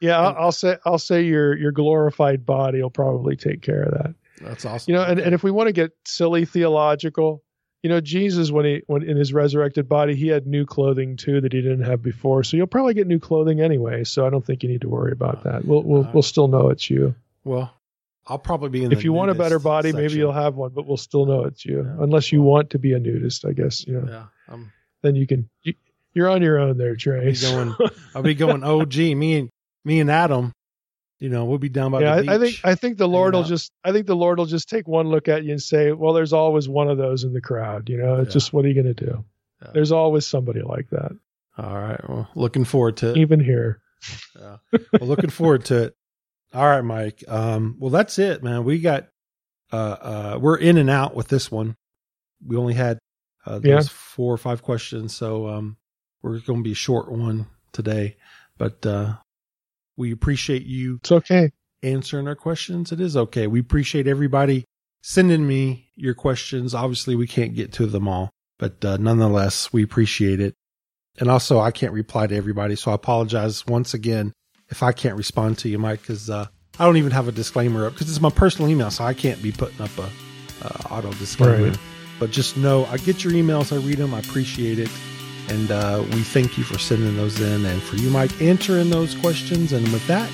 yeah, 0.00 0.18
I'll, 0.18 0.44
I'll, 0.46 0.52
say 0.52 0.78
I'll 0.86 0.98
say 0.98 1.24
your 1.24 1.56
your 1.56 1.72
glorified 1.72 2.46
body 2.46 2.82
will 2.82 2.90
probably 2.90 3.36
take 3.36 3.60
care 3.60 3.82
of 3.82 3.92
that. 3.92 4.14
That's 4.40 4.64
awesome. 4.64 4.90
You 4.90 4.98
know, 4.98 5.04
and, 5.04 5.20
and 5.20 5.34
if 5.34 5.42
we 5.42 5.50
want 5.50 5.68
to 5.68 5.72
get 5.72 5.92
silly 6.06 6.46
theological, 6.46 7.44
you 7.82 7.88
know, 7.88 8.00
Jesus 8.00 8.50
when 8.50 8.64
he 8.64 8.82
when 8.86 9.02
in 9.02 9.16
his 9.16 9.32
resurrected 9.32 9.88
body, 9.88 10.14
he 10.14 10.28
had 10.28 10.46
new 10.46 10.64
clothing 10.64 11.16
too 11.16 11.40
that 11.40 11.52
he 11.52 11.60
didn't 11.60 11.82
have 11.82 12.02
before. 12.02 12.44
So 12.44 12.56
you'll 12.56 12.68
probably 12.68 12.94
get 12.94 13.06
new 13.06 13.18
clothing 13.18 13.60
anyway. 13.60 14.04
So 14.04 14.26
I 14.26 14.30
don't 14.30 14.44
think 14.44 14.62
you 14.62 14.68
need 14.68 14.82
to 14.82 14.88
worry 14.88 15.12
about 15.12 15.42
that. 15.44 15.64
We'll 15.64 15.82
we'll 15.82 16.04
uh, 16.04 16.10
we'll 16.12 16.22
still 16.22 16.48
know 16.48 16.70
it's 16.70 16.88
you. 16.88 17.14
Well, 17.44 17.74
I'll 18.26 18.38
probably 18.38 18.68
be 18.68 18.84
in. 18.84 18.92
If 18.92 19.02
you 19.02 19.12
want 19.12 19.32
a 19.32 19.34
better 19.34 19.58
body, 19.58 19.90
section. 19.90 20.06
maybe 20.06 20.18
you'll 20.18 20.32
have 20.32 20.54
one, 20.54 20.70
but 20.70 20.86
we'll 20.86 20.96
still 20.96 21.26
know 21.26 21.44
it's 21.44 21.64
you. 21.64 21.78
Yeah. 21.78 22.04
Unless 22.04 22.30
you 22.30 22.40
want 22.40 22.70
to 22.70 22.78
be 22.78 22.92
a 22.92 23.00
nudist, 23.00 23.44
I 23.44 23.52
guess. 23.52 23.84
You 23.84 24.00
know. 24.00 24.08
Yeah. 24.08 24.24
I'm, 24.48 24.72
then 25.02 25.16
you 25.16 25.26
can. 25.26 25.48
You, 25.62 25.74
are 26.24 26.28
on 26.28 26.42
your 26.42 26.58
own 26.58 26.78
there, 26.78 26.94
Trey. 26.94 27.26
I'll 27.26 27.32
be 27.32 27.40
going. 27.40 27.74
I'll 28.14 28.22
be 28.22 28.34
going. 28.34 28.62
OG. 28.62 28.96
Me 28.96 29.38
and 29.38 29.50
me 29.84 29.98
and 29.98 30.10
Adam 30.10 30.52
you 31.22 31.28
know, 31.28 31.44
we'll 31.44 31.58
be 31.58 31.68
down 31.68 31.92
by 31.92 32.00
yeah, 32.00 32.14
I, 32.14 32.34
I, 32.34 32.38
think 32.38 32.56
I 32.64 32.74
think 32.74 32.98
the 32.98 33.06
Lord 33.06 33.34
will 33.34 33.44
just 33.44 33.70
I 33.84 33.92
think 33.92 34.08
the 34.08 34.16
Lord 34.16 34.38
will 34.38 34.46
just 34.46 34.68
take 34.68 34.88
one 34.88 35.06
look 35.06 35.28
at 35.28 35.44
you 35.44 35.52
and 35.52 35.62
say, 35.62 35.92
Well, 35.92 36.14
there's 36.14 36.32
always 36.32 36.68
one 36.68 36.88
of 36.88 36.98
those 36.98 37.22
in 37.22 37.32
the 37.32 37.40
crowd, 37.40 37.88
you 37.88 37.96
know, 37.96 38.16
it's 38.16 38.30
yeah. 38.30 38.32
just 38.32 38.52
what 38.52 38.64
are 38.64 38.68
you 38.68 38.74
gonna 38.74 38.92
do? 38.92 39.24
Yeah. 39.62 39.68
There's 39.72 39.92
always 39.92 40.26
somebody 40.26 40.62
like 40.62 40.90
that. 40.90 41.12
All 41.56 41.78
right. 41.78 42.08
Well, 42.08 42.28
looking 42.34 42.64
forward 42.64 42.96
to 42.98 43.10
it. 43.10 43.18
Even 43.18 43.38
here. 43.40 43.80
Yeah. 44.36 44.56
well, 44.72 45.08
looking 45.08 45.30
forward 45.30 45.66
to 45.66 45.84
it. 45.84 45.96
All 46.52 46.66
right, 46.66 46.82
Mike. 46.82 47.22
Um, 47.28 47.76
well 47.78 47.90
that's 47.90 48.18
it, 48.18 48.42
man. 48.42 48.64
We 48.64 48.80
got 48.80 49.06
uh 49.70 49.76
uh 49.76 50.38
we're 50.40 50.58
in 50.58 50.76
and 50.76 50.90
out 50.90 51.14
with 51.14 51.28
this 51.28 51.52
one. 51.52 51.76
We 52.44 52.56
only 52.56 52.74
had 52.74 52.98
uh 53.46 53.60
those 53.60 53.86
yeah. 53.86 53.92
four 53.92 54.34
or 54.34 54.38
five 54.38 54.62
questions, 54.62 55.14
so 55.14 55.46
um 55.46 55.76
we're 56.20 56.40
gonna 56.40 56.62
be 56.62 56.72
a 56.72 56.74
short 56.74 57.12
one 57.12 57.46
today. 57.70 58.16
But 58.58 58.84
uh 58.84 59.18
we 59.96 60.12
appreciate 60.12 60.64
you. 60.64 60.96
It's 60.96 61.12
okay. 61.12 61.52
Answering 61.82 62.28
our 62.28 62.36
questions. 62.36 62.92
It 62.92 63.00
is 63.00 63.16
okay. 63.16 63.46
We 63.46 63.60
appreciate 63.60 64.06
everybody 64.06 64.64
sending 65.02 65.46
me 65.46 65.90
your 65.96 66.14
questions. 66.14 66.74
Obviously, 66.74 67.16
we 67.16 67.26
can't 67.26 67.54
get 67.54 67.72
to 67.74 67.86
them 67.86 68.08
all, 68.08 68.30
but 68.58 68.84
uh, 68.84 68.96
nonetheless, 68.98 69.72
we 69.72 69.82
appreciate 69.82 70.40
it. 70.40 70.54
And 71.18 71.28
also, 71.28 71.60
I 71.60 71.70
can't 71.72 71.92
reply 71.92 72.26
to 72.26 72.36
everybody, 72.36 72.76
so 72.76 72.90
I 72.90 72.94
apologize 72.94 73.66
once 73.66 73.94
again 73.94 74.32
if 74.70 74.82
I 74.82 74.92
can't 74.92 75.16
respond 75.16 75.58
to 75.58 75.68
you, 75.68 75.78
Mike, 75.78 76.00
because 76.00 76.30
uh, 76.30 76.46
I 76.78 76.86
don't 76.86 76.96
even 76.96 77.10
have 77.10 77.28
a 77.28 77.32
disclaimer 77.32 77.86
up 77.86 77.92
because 77.92 78.08
it's 78.08 78.20
my 78.20 78.30
personal 78.30 78.70
email, 78.70 78.90
so 78.90 79.04
I 79.04 79.12
can't 79.12 79.42
be 79.42 79.52
putting 79.52 79.80
up 79.82 79.90
a 79.98 80.08
uh, 80.62 80.94
auto 80.94 81.12
disclaimer. 81.14 81.68
Right. 81.68 81.78
But 82.18 82.30
just 82.30 82.56
know 82.56 82.86
I 82.86 82.96
get 82.96 83.22
your 83.22 83.32
emails, 83.34 83.72
I 83.72 83.84
read 83.84 83.98
them, 83.98 84.14
I 84.14 84.20
appreciate 84.20 84.78
it, 84.78 84.88
and 85.48 85.70
uh, 85.70 86.04
we 86.12 86.22
thank 86.22 86.58
you 86.58 86.64
for 86.64 86.78
sending 86.78 87.16
those 87.16 87.40
in, 87.40 87.64
and 87.64 87.82
for 87.82 87.96
you, 87.96 88.10
Mike, 88.10 88.38
answering 88.40 88.90
those 88.90 89.14
questions. 89.16 89.72
And 89.72 89.90
with 89.92 90.06
that, 90.06 90.30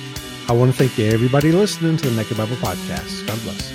I 0.47 0.53
want 0.53 0.71
to 0.71 0.77
thank 0.77 0.97
everybody 0.99 1.51
listening 1.51 1.97
to 1.97 2.09
the 2.09 2.15
Naked 2.15 2.37
Bible 2.37 2.55
Podcast. 2.57 3.25
God 3.27 3.41
bless. 3.43 3.71